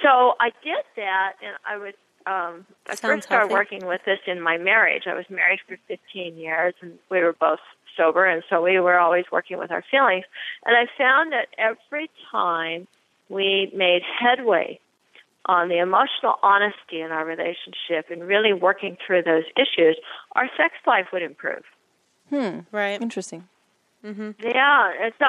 [0.01, 1.93] So I did that, and I was
[2.25, 3.53] um, I Sounds first started healthy.
[3.53, 5.03] working with this in my marriage.
[5.07, 7.59] I was married for 15 years, and we were both
[7.97, 10.25] sober, and so we were always working with our feelings.
[10.65, 12.87] And I found that every time
[13.29, 14.79] we made headway
[15.45, 19.97] on the emotional honesty in our relationship and really working through those issues,
[20.33, 21.63] our sex life would improve.
[22.29, 22.59] Hmm.
[22.71, 23.01] Right.
[23.01, 23.47] Interesting.
[24.03, 25.25] Yeah, and so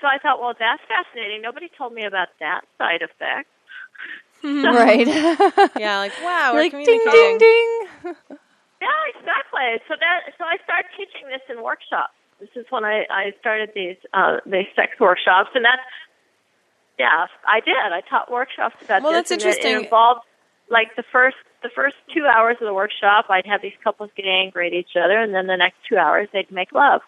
[0.00, 1.40] so I thought, well, that's fascinating.
[1.42, 3.48] Nobody told me about that side effect.
[4.42, 5.06] right.
[5.78, 7.38] Yeah, like wow, we're like ding communicating.
[7.38, 8.14] ding ding.
[8.80, 9.82] Yeah, exactly.
[9.88, 12.12] So that so I started teaching this in workshops.
[12.40, 15.82] This is when I I started these uh these sex workshops, and that's
[16.98, 17.74] yeah, I did.
[17.76, 19.28] I taught workshops about Well, this.
[19.28, 19.74] that's and it- interesting.
[19.76, 20.22] It involved
[20.70, 24.26] like the first the first two hours of the workshop, I'd have these couples get
[24.26, 27.00] angry at each other, and then the next two hours they'd make love.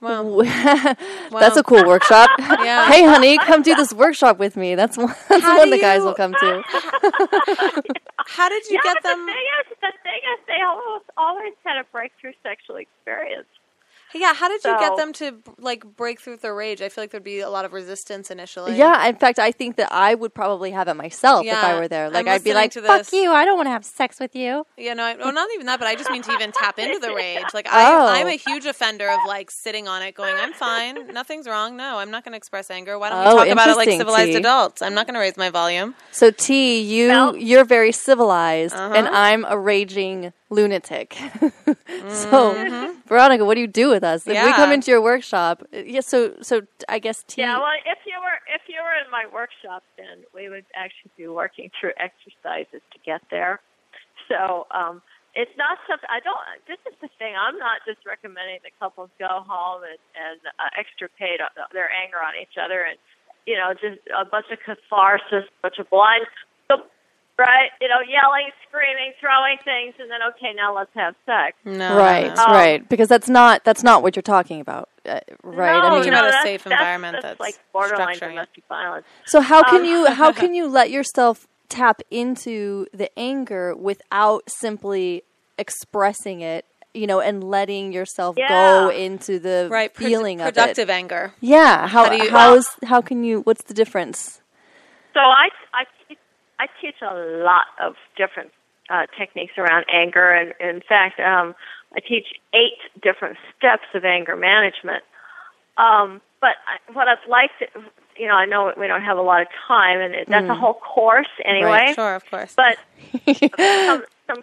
[0.00, 2.30] Well, That's a cool workshop.
[2.64, 2.90] Yeah.
[2.90, 4.74] Hey, honey, come do this workshop with me.
[4.74, 6.62] That's one, that's How one do the guys you- will come to.
[8.26, 9.26] How did you yeah, get them?
[9.26, 13.46] the thing is, the thing is, they almost always had a breakthrough sexual experience.
[14.14, 16.80] Yeah, how did you get them to like break through their rage?
[16.80, 18.76] I feel like there'd be a lot of resistance initially.
[18.76, 21.88] Yeah, in fact, I think that I would probably have it myself if I were
[21.88, 22.10] there.
[22.10, 23.12] Like, I'd be like, to "Fuck this.
[23.12, 23.32] you!
[23.32, 25.78] I don't want to have sex with you." Yeah, no, I, well, not even that,
[25.80, 27.44] but I just mean to even tap into the rage.
[27.52, 28.06] Like, Oh.
[28.06, 31.76] I, I'm a huge offender of like sitting on it, going, "I'm fine, nothing's wrong.
[31.76, 32.98] No, I'm not going to express anger.
[32.98, 34.36] Why don't we Oh, talk about it like civilized T.
[34.36, 34.80] adults?
[34.82, 38.94] I'm not going to raise my volume." So T, you Well- you're very civilized, Uh-huh.
[38.94, 41.14] and I'm a raging lunatic.
[42.08, 42.92] so, Mm-hmm.
[43.08, 45.62] Veronica, what do you do with us if we come into your workshop?
[45.72, 47.40] uh, Yeah, so so I guess T.
[47.40, 51.10] Yeah, well, if you were if you were in my workshop, then we would actually
[51.16, 53.60] be working through exercises to get there.
[54.28, 55.02] So um,
[55.34, 56.38] it's not something I don't.
[56.68, 57.34] This is the thing.
[57.34, 62.18] I'm not just recommending that couples go home and and uh, extirpate uh, their anger
[62.22, 62.98] on each other and
[63.46, 66.26] you know just a bunch of catharsis, a bunch of blind.
[67.36, 71.56] Right, you know, yelling, screaming, throwing things, and then okay, now let's have sex.
[71.64, 72.44] No, right, no, no.
[72.44, 75.72] Um, right, because that's not that's not what you're talking about, uh, right?
[75.72, 78.22] No, I mean, you're Talking about a safe that's- environment that's, that's like borderline structuring
[78.22, 78.30] it.
[78.30, 79.06] domestic violence.
[79.26, 84.44] So how can Um, you how can you let yourself tap into the anger without
[84.48, 85.24] simply
[85.58, 88.48] expressing it, you know, and letting yourself Yeah.
[88.48, 91.32] go into the Right, pro- feeling of productive anger.
[91.40, 91.88] Yeah.
[91.88, 93.40] How How do you- how's how can you?
[93.40, 94.40] What's the difference?
[95.14, 96.03] So I I teach
[96.58, 98.52] I teach a lot of different
[98.90, 101.54] uh, techniques around anger, and in fact, um,
[101.94, 105.04] I teach eight different steps of anger management.
[105.76, 107.66] Um, but I, what I'd like to,
[108.16, 110.54] you know, I know we don't have a lot of time, and it, that's a
[110.54, 111.92] whole course anyway.
[111.94, 112.54] Sure, of course.
[112.54, 112.78] But
[113.56, 114.42] some, some,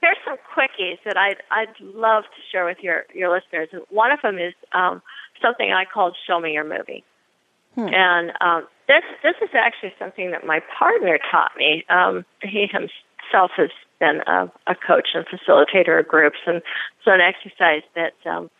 [0.00, 3.68] here's some quickies that I'd I'd love to share with your your listeners.
[3.72, 5.02] And one of them is um,
[5.40, 7.04] something I called "Show Me Your Movie,"
[7.76, 11.84] and um, this this is actually something that my partner taught me.
[11.88, 16.62] Um, he himself has been a, a coach and facilitator of groups, and
[17.04, 18.50] so an exercise that um,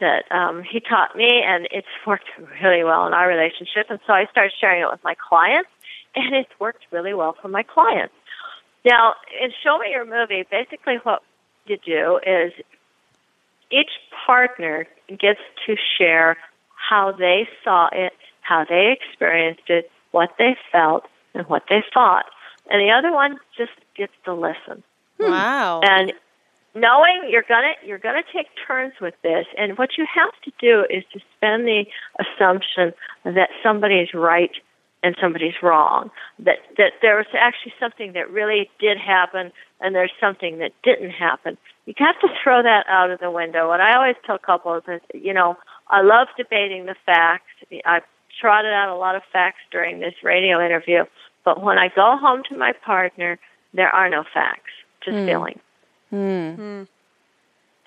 [0.00, 2.28] that um, he taught me, and it's worked
[2.62, 3.86] really well in our relationship.
[3.88, 5.70] And so I started sharing it with my clients,
[6.14, 8.14] and it's worked really well for my clients.
[8.84, 11.22] Now, in Show Me Your Movie, basically what
[11.66, 12.52] you do is
[13.70, 13.90] each
[14.26, 16.36] partner gets to share
[16.74, 18.12] how they saw it,
[18.42, 22.26] how they experienced it, what they felt, and what they thought.
[22.70, 24.82] And the other one just gets to listen.
[25.18, 25.30] Hmm.
[25.30, 25.80] wow.
[25.82, 26.12] And
[26.74, 30.84] knowing you're gonna you're gonna take turns with this, and what you have to do
[30.90, 31.84] is to spend the
[32.18, 32.92] assumption
[33.24, 34.52] that somebody's right
[35.02, 36.10] and somebody's wrong.
[36.38, 41.10] That that there was actually something that really did happen, and there's something that didn't
[41.10, 41.58] happen.
[41.86, 43.68] You have to throw that out of the window.
[43.68, 45.56] What I always tell couples is, you know,
[45.88, 47.50] I love debating the facts.
[47.84, 48.04] I've
[48.42, 51.04] trotted out a lot of facts during this radio interview,
[51.44, 53.38] but when I go home to my partner,
[53.72, 54.72] there are no facts,
[55.04, 55.26] just hmm.
[55.26, 55.60] feelings.
[56.10, 56.50] Hmm.
[56.50, 56.82] Hmm.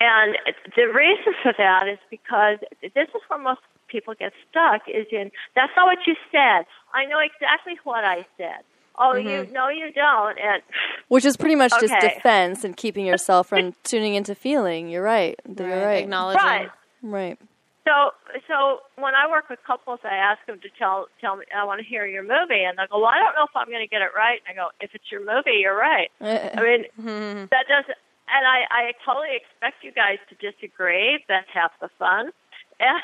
[0.00, 0.36] And
[0.74, 5.30] the reason for that is because this is where most people get stuck is in
[5.54, 6.66] that's not what you said.
[6.92, 8.64] I know exactly what I said.
[8.98, 9.52] Oh, you mm-hmm.
[9.52, 10.38] no, you don't.
[10.38, 10.62] And
[11.08, 14.88] Which is pretty much just defense and keeping yourself from tuning into feeling.
[14.88, 15.38] You're right.
[15.46, 16.02] You're Right, right.
[16.02, 16.42] Acknowledging.
[16.42, 16.70] right.
[17.02, 17.38] Right.
[17.86, 18.10] So,
[18.48, 21.80] so when I work with couples, I ask them to tell tell me I want
[21.80, 23.86] to hear your movie, and they go, "Well, I don't know if I'm going to
[23.86, 26.50] get it right." And I go, "If it's your movie, you're right." Uh-huh.
[26.58, 27.44] I mean, mm-hmm.
[27.54, 31.22] that doesn't, and I I totally expect you guys to disagree.
[31.28, 32.32] That's half the fun.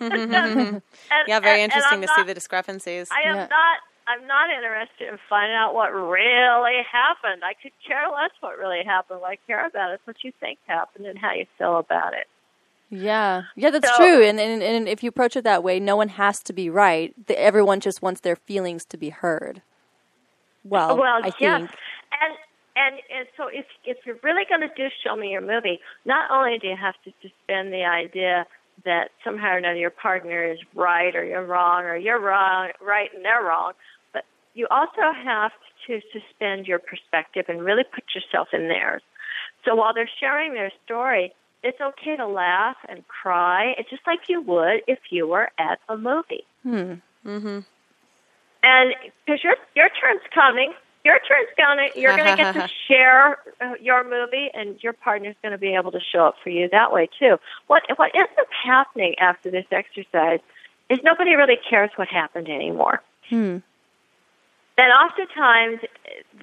[0.00, 0.58] And, mm-hmm.
[0.76, 0.82] and-
[1.28, 3.10] Yeah, very and- and interesting to not- see the discrepancies.
[3.12, 3.46] I am Yeah.
[3.50, 3.78] not.
[4.06, 7.44] I'm not interested in finding out what really happened.
[7.44, 9.20] I could care less what really happened.
[9.20, 12.26] What I care about is what you think happened and how you feel about it.
[12.94, 14.22] Yeah, yeah, that's So- true.
[14.22, 17.14] And, and and if you approach it that way, no one has to be right.
[17.26, 19.62] The, everyone just wants their feelings to be heard.
[20.62, 21.70] Well, well, I yes, think.
[22.20, 22.34] and
[22.76, 26.30] and and so if if you're really going to do show me your movie, not
[26.30, 28.46] only do you have to suspend the idea
[28.84, 33.08] that somehow or another your partner is right or you're wrong or you're wrong right
[33.14, 33.72] and they're wrong,
[34.12, 34.24] but
[34.54, 35.52] you also have
[35.86, 39.02] to suspend your perspective and really put yourself in theirs.
[39.64, 41.32] So while they're sharing their story,
[41.62, 43.74] it's okay to laugh and cry.
[43.78, 46.44] It's just like you would if you were at a movie.
[46.62, 46.94] Hmm.
[48.64, 48.94] And
[49.24, 50.72] because your your turn's coming,
[51.04, 55.58] your turn's gonna you're gonna get to share uh, your movie, and your partner's gonna
[55.58, 57.38] be able to show up for you that way too.
[57.66, 60.40] What what ends up happening after this exercise
[60.88, 63.02] is nobody really cares what happened anymore.
[63.28, 63.58] Hmm.
[64.78, 65.80] And oftentimes,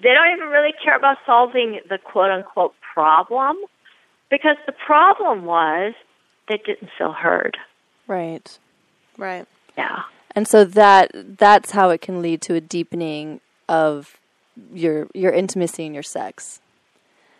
[0.02, 3.58] they don't even really care about solving the quote unquote problem
[4.30, 5.94] because the problem was
[6.48, 7.58] they didn't feel heard.
[8.08, 8.58] Right.
[9.18, 9.48] right.
[9.78, 10.04] Yeah.
[10.36, 14.18] And so that that's how it can lead to a deepening of
[14.74, 16.60] your your intimacy and your sex.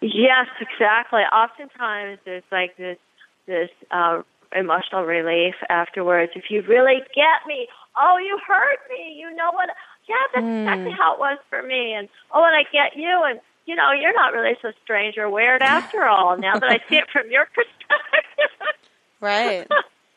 [0.02, 1.22] Yes, exactly.
[1.22, 2.98] Oftentimes, there's like this
[3.46, 4.22] this uh,
[4.56, 6.32] emotional relief afterwards.
[6.36, 7.68] If you really get me,
[8.00, 9.16] oh, you heard me.
[9.18, 9.70] You know what?
[10.08, 11.94] Yeah, that's exactly how it was for me.
[11.94, 13.22] And oh, and I get you.
[13.26, 13.40] And
[13.70, 16.36] you know, you're not really so strange or weird after all.
[16.40, 18.80] Now that I see it from your perspective.
[19.22, 19.68] Right.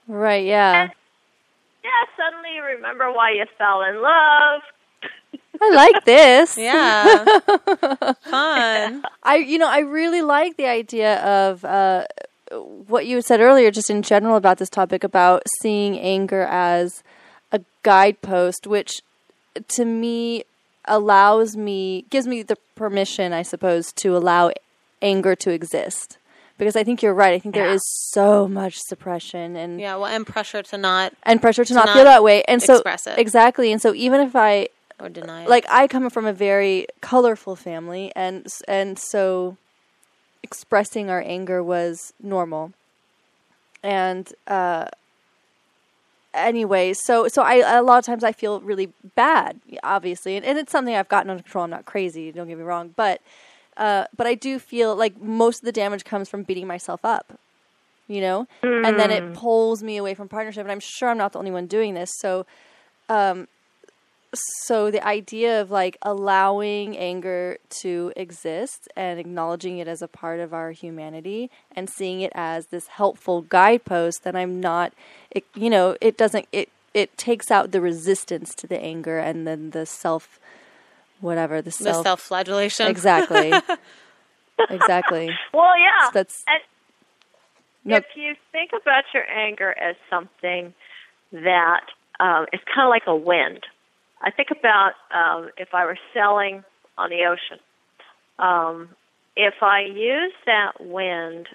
[0.08, 0.46] Right.
[0.46, 0.88] Yeah.
[1.84, 4.62] yeah, suddenly you remember why you fell in love.
[5.60, 6.56] I like this.
[6.56, 7.24] Yeah.
[8.24, 9.02] Fun.
[9.22, 12.06] I you know I really like the idea of uh,
[12.50, 17.02] what you said earlier, just in general about this topic about seeing anger as
[17.52, 19.02] a guidepost, which
[19.68, 20.44] to me
[20.86, 24.52] allows me gives me the permission, I suppose, to allow
[25.00, 26.18] anger to exist.
[26.58, 27.34] Because I think you're right.
[27.34, 27.74] I think there Yeah.
[27.74, 29.96] is so much suppression and Yeah.
[29.96, 32.42] Well, and pressure to not and pressure to, not, not feel that way.
[32.44, 33.18] And so express it.
[33.18, 33.72] exactly.
[33.72, 34.68] And so even if I
[35.00, 35.48] or deny it.
[35.48, 39.56] like I come from a very colorful family, and and so
[40.42, 42.72] expressing our anger was normal.
[43.82, 44.86] And uh,
[46.34, 50.58] anyway, so so I a lot of times I feel really bad, obviously, and, and
[50.58, 51.64] it's something I've gotten under control.
[51.64, 53.20] I'm not crazy, don't get me wrong, but
[53.76, 57.38] uh, but I do feel like most of the damage comes from beating myself up.
[58.08, 61.32] You know, and then it pulls me away from partnership, and I'm sure I'm not
[61.32, 62.10] the only one doing this.
[62.18, 62.44] So,
[63.08, 63.48] um,
[64.34, 70.40] so the idea of like allowing anger to exist and acknowledging it as a part
[70.40, 74.92] of our humanity and seeing it as this helpful guidepost that I'm not
[75.30, 79.46] it, you know it doesn't it it takes out the resistance to the anger and
[79.46, 80.38] then the self
[81.20, 82.86] whatever the The self self flagellation.
[82.86, 83.52] exactly
[84.70, 86.10] exactly Well, yeah.
[86.12, 86.60] that's and
[87.84, 90.72] no, if you think about your anger as something
[91.32, 91.80] that
[92.20, 93.66] um, is kind of like a wind,
[94.22, 96.64] I think about um, if I were sailing
[96.96, 97.58] on the ocean.
[98.38, 98.90] Um,
[99.36, 101.48] if I use that wind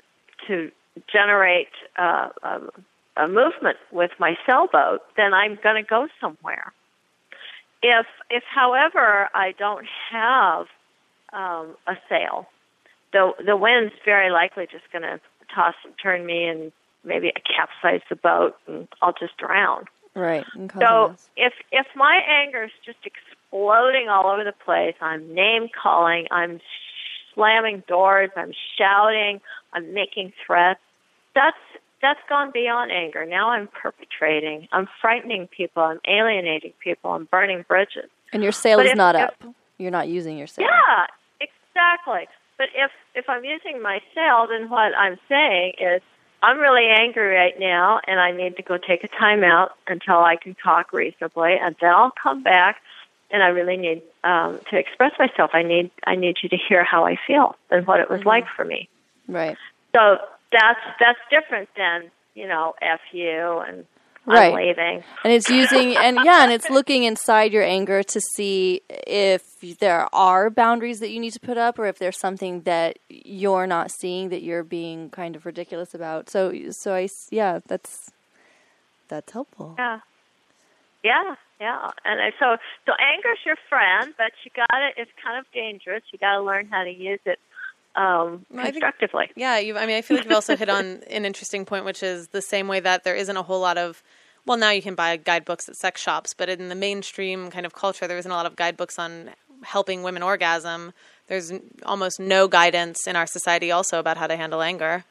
[0.48, 0.72] to
[1.12, 2.60] generate uh, a,
[3.18, 6.74] a movement with my sailboat, then I'm going to go somewhere.
[7.84, 10.66] If, if, however, I don't have
[11.34, 12.48] um, a sail,
[13.14, 15.20] the the wind's very likely just going to
[15.54, 16.72] toss and turn me, and
[17.04, 19.86] maybe capsize the boat, and I'll just drown.
[20.18, 20.46] Right
[20.80, 26.28] So if if my anger is just exploding all over the place, I'm name calling,
[26.32, 26.60] I'm
[27.34, 29.40] slamming doors, I'm shouting,
[29.74, 30.80] I'm making threats.
[31.36, 31.58] That's
[32.02, 33.26] that's gone beyond anger.
[33.26, 34.68] Now I'm perpetrating.
[34.72, 35.84] I'm frightening people.
[35.84, 37.12] I'm alienating people.
[37.12, 38.10] I'm burning bridges.
[38.34, 39.36] and your sail but is if- not if- up
[39.78, 41.06] you're not using your sail Yeah,
[41.40, 42.28] exactly.
[42.58, 46.02] But if if I'm using my sail, then what I'm saying is
[46.42, 50.18] I'm really angry right now, and I need to go take a time out until
[50.18, 52.78] I can talk reasonably, and then I'll come back.
[53.30, 55.52] And I really need um, to express myself.
[55.54, 58.46] I need I need you to hear how I feel and what it was like
[58.56, 58.88] for me.
[59.28, 59.58] right
[59.94, 60.18] So
[60.52, 63.86] that's that's different than you know f you and
[64.28, 64.54] Right.
[64.54, 65.04] I'm leaving.
[65.24, 69.42] and it's using and yeah and it's looking inside your anger to see if
[69.80, 73.66] there are boundaries that you need to put up or if there's something that you're
[73.68, 78.12] not seeing that you're being kind of ridiculous about so so I yeah that's
[79.08, 80.00] that's helpful Yeah.
[81.04, 81.92] Yeah, yeah.
[82.04, 86.04] And I- so so anger's your friend, but you got to it's kind of dangerous.
[86.12, 87.40] You got to learn how to use it
[87.98, 89.32] um I think- constructively.
[89.36, 92.04] Yeah, you I mean, I feel like you've also hit on an interesting point, which
[92.04, 94.02] is the same way that there isn't a whole lot of.
[94.46, 97.74] Well, now you can buy guidebooks at sex shops, but in the mainstream kind of
[97.74, 99.32] culture, there isn't a lot of guidebooks on
[99.64, 100.94] helping women orgasm.
[101.28, 101.52] There's
[101.86, 105.04] almost no guidance in our society also about how to handle anger,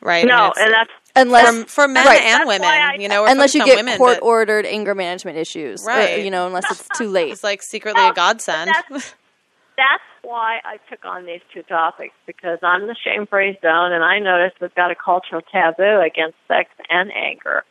[0.00, 0.18] right?
[0.18, 2.20] I mean, No, it's- and that's unless for, for men Right.
[2.22, 4.94] and That's women, I- you know, we're unless you get women, court but ordered anger
[4.94, 6.22] management issues or, Right.
[6.22, 8.70] you know unless it's too late it's like secretly a godsend.
[8.70, 8.88] that's
[9.76, 14.04] that's why I took on these two topics because I'm the shame free zone and
[14.04, 17.64] I noticed we've got a cultural taboo against sex and anger.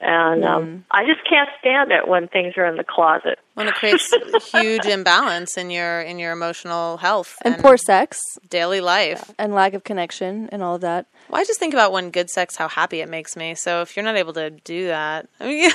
[0.00, 3.38] And um I just can't stand it when things are in the closet.
[3.54, 4.12] when it creates
[4.52, 8.18] huge imbalance in your in your emotional health and poor sex
[8.48, 9.32] daily life.
[9.38, 12.30] and lack of connection and all of that Well, I just think about when good
[12.30, 13.54] sex, how happy it makes me.
[13.56, 15.70] So if you're not able to do that, I mean,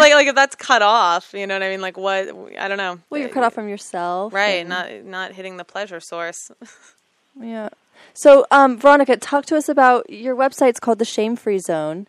[0.00, 1.80] like like if that's cut off, you know what I mean?
[1.80, 2.28] Like what?
[2.58, 2.98] I don't know.
[3.08, 6.50] well you're cut off from yourself Right, and- not not hitting the pleasure source.
[7.40, 7.68] Yeah.
[8.12, 10.70] So, um, Veronica, talk to us about your website.
[10.70, 12.08] It's called the Shame Free Zone.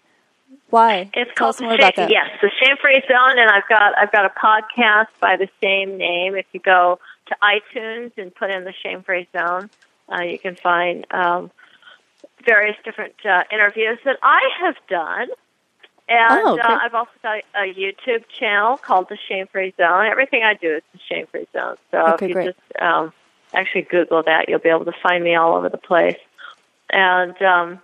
[0.71, 1.09] Why?
[1.13, 2.09] It's Tell called us more about that.
[2.09, 5.97] yes, the Shame Free Zone, and I've got I've got a podcast by the same
[5.97, 6.35] name.
[6.35, 9.69] If you go to iTunes and put in the Shame Free Zone,
[10.11, 11.51] uh, you can find um,
[12.45, 15.27] various different uh, interviews that I have done.
[16.09, 16.61] And Oh, okay.
[16.61, 20.07] uh, I've also got a YouTube channel called the Shame Free Zone.
[20.07, 21.75] Everything I do is the Shame Free Zone.
[21.91, 22.45] So Okay, if you great.
[22.47, 23.13] just um,
[23.53, 26.17] actually Google that, you'll be able to find me all over the place.
[26.89, 27.79] And um,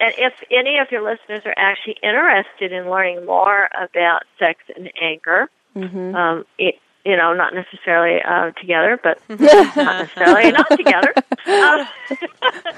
[0.00, 4.90] and if any of your listeners are actually interested in learning more about sex and
[5.00, 6.14] anger, Mm-hmm.
[6.14, 11.12] um, it, you know, not necessarily uh, together, but not necessarily not together.
[11.46, 11.86] Um,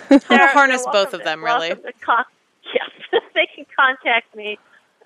[0.09, 1.75] they're- harness both of them, really.
[2.01, 2.25] con-
[2.75, 2.91] yes,
[3.35, 4.59] they can contact me,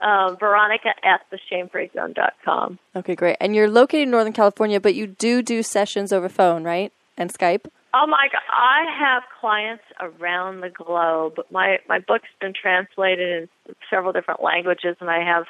[0.03, 2.79] uh, Veronica at theshamefreezone.com.
[2.97, 3.37] Okay, great.
[3.41, 6.93] And you're located in Northern California, but you do do sessions over phone, right?
[7.17, 7.67] And Skype.
[7.93, 8.41] Oh my God!
[8.51, 11.39] I have clients around the globe.
[11.51, 15.47] My my book's been translated in several different languages, and I have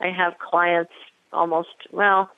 [0.00, 0.92] I have clients
[1.32, 2.30] almost well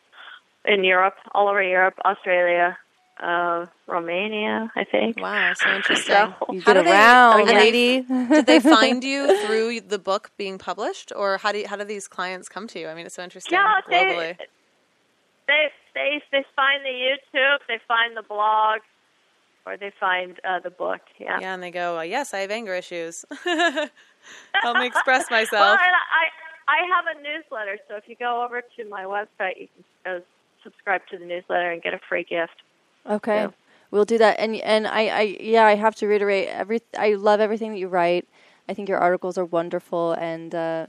[0.64, 2.76] in Europe, all over Europe, Australia,
[3.20, 5.18] uh, Romania, I think.
[5.20, 6.12] Wow, so interesting.
[6.14, 8.00] So, You How get do they- around, oh, lady.
[8.28, 11.84] Did they find you through the book being published, or how do you, how do
[11.84, 12.88] these clients come to you?
[12.88, 14.36] I mean, it's so interesting yeah, globally.
[14.36, 14.46] they,
[15.48, 18.80] they they they find the YouTube, they find the blog,
[19.66, 21.00] or they find uh, the book.
[21.18, 21.38] Yeah.
[21.40, 23.24] Yeah, and they go, uh, "Yes, I have anger issues.
[23.44, 26.24] Help me express Well, myself." and I
[26.68, 29.68] I have a newsletter, so if you go over to my website, you
[30.04, 30.20] can uh,
[30.62, 32.62] subscribe to the newsletter and get a free gift.
[33.08, 33.36] Okay.
[33.36, 33.50] Yeah.
[33.90, 34.38] We'll do that.
[34.38, 37.88] And and I, I yeah, I have to reiterate every I love everything that you
[37.88, 38.28] write.
[38.68, 40.86] I think your articles are wonderful and uh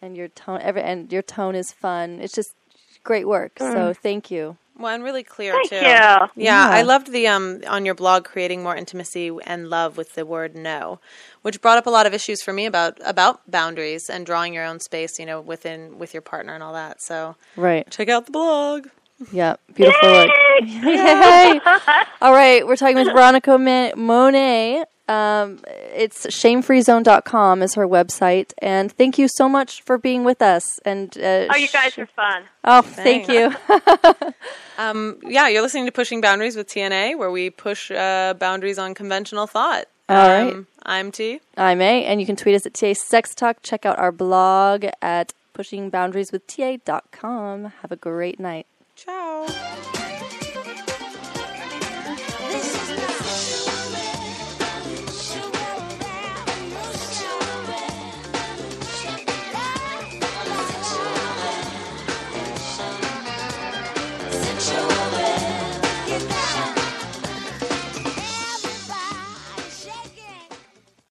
[0.00, 2.20] and your tone every and your tone is fun.
[2.20, 2.54] It's just
[3.02, 3.58] great work.
[3.58, 4.58] So thank you.
[4.78, 5.76] Well, and really clear Thank too.
[5.76, 5.82] you.
[5.82, 6.68] Yeah, Yeah.
[6.70, 10.54] I loved the um on your blog creating more intimacy and love with the word
[10.54, 11.00] no,
[11.42, 14.64] which brought up a lot of issues for me about about boundaries and drawing your
[14.64, 17.00] own space, you know, within with your partner and all that.
[17.00, 17.88] So Right.
[17.90, 18.88] check out the blog.
[19.32, 19.56] Yeah.
[19.74, 20.30] Beautiful work.
[20.62, 21.60] Yay!
[22.20, 23.56] All right, we're talking with Veronica
[23.96, 24.84] Monet.
[25.08, 25.60] Um,
[25.94, 28.52] it's shamefreezone.com is her website.
[28.58, 30.64] And thank you so much for being with us.
[30.84, 32.42] And uh, Oh, you guys sh- are fun.
[32.64, 33.54] Oh, thank you.
[34.78, 38.92] Um, yeah, you're listening to Pushing Boundaries with T&A, where we push uh, boundaries on
[38.92, 39.86] conventional thought.
[40.10, 40.52] All right.
[40.52, 41.40] um, I'm T.
[41.56, 43.62] I'm A, and you can tweet us at TA Sex Talk.
[43.62, 47.72] Check out our blog at pushingboundarieswithtA.com.
[47.80, 48.66] Have a great night.
[48.96, 49.46] Ciao.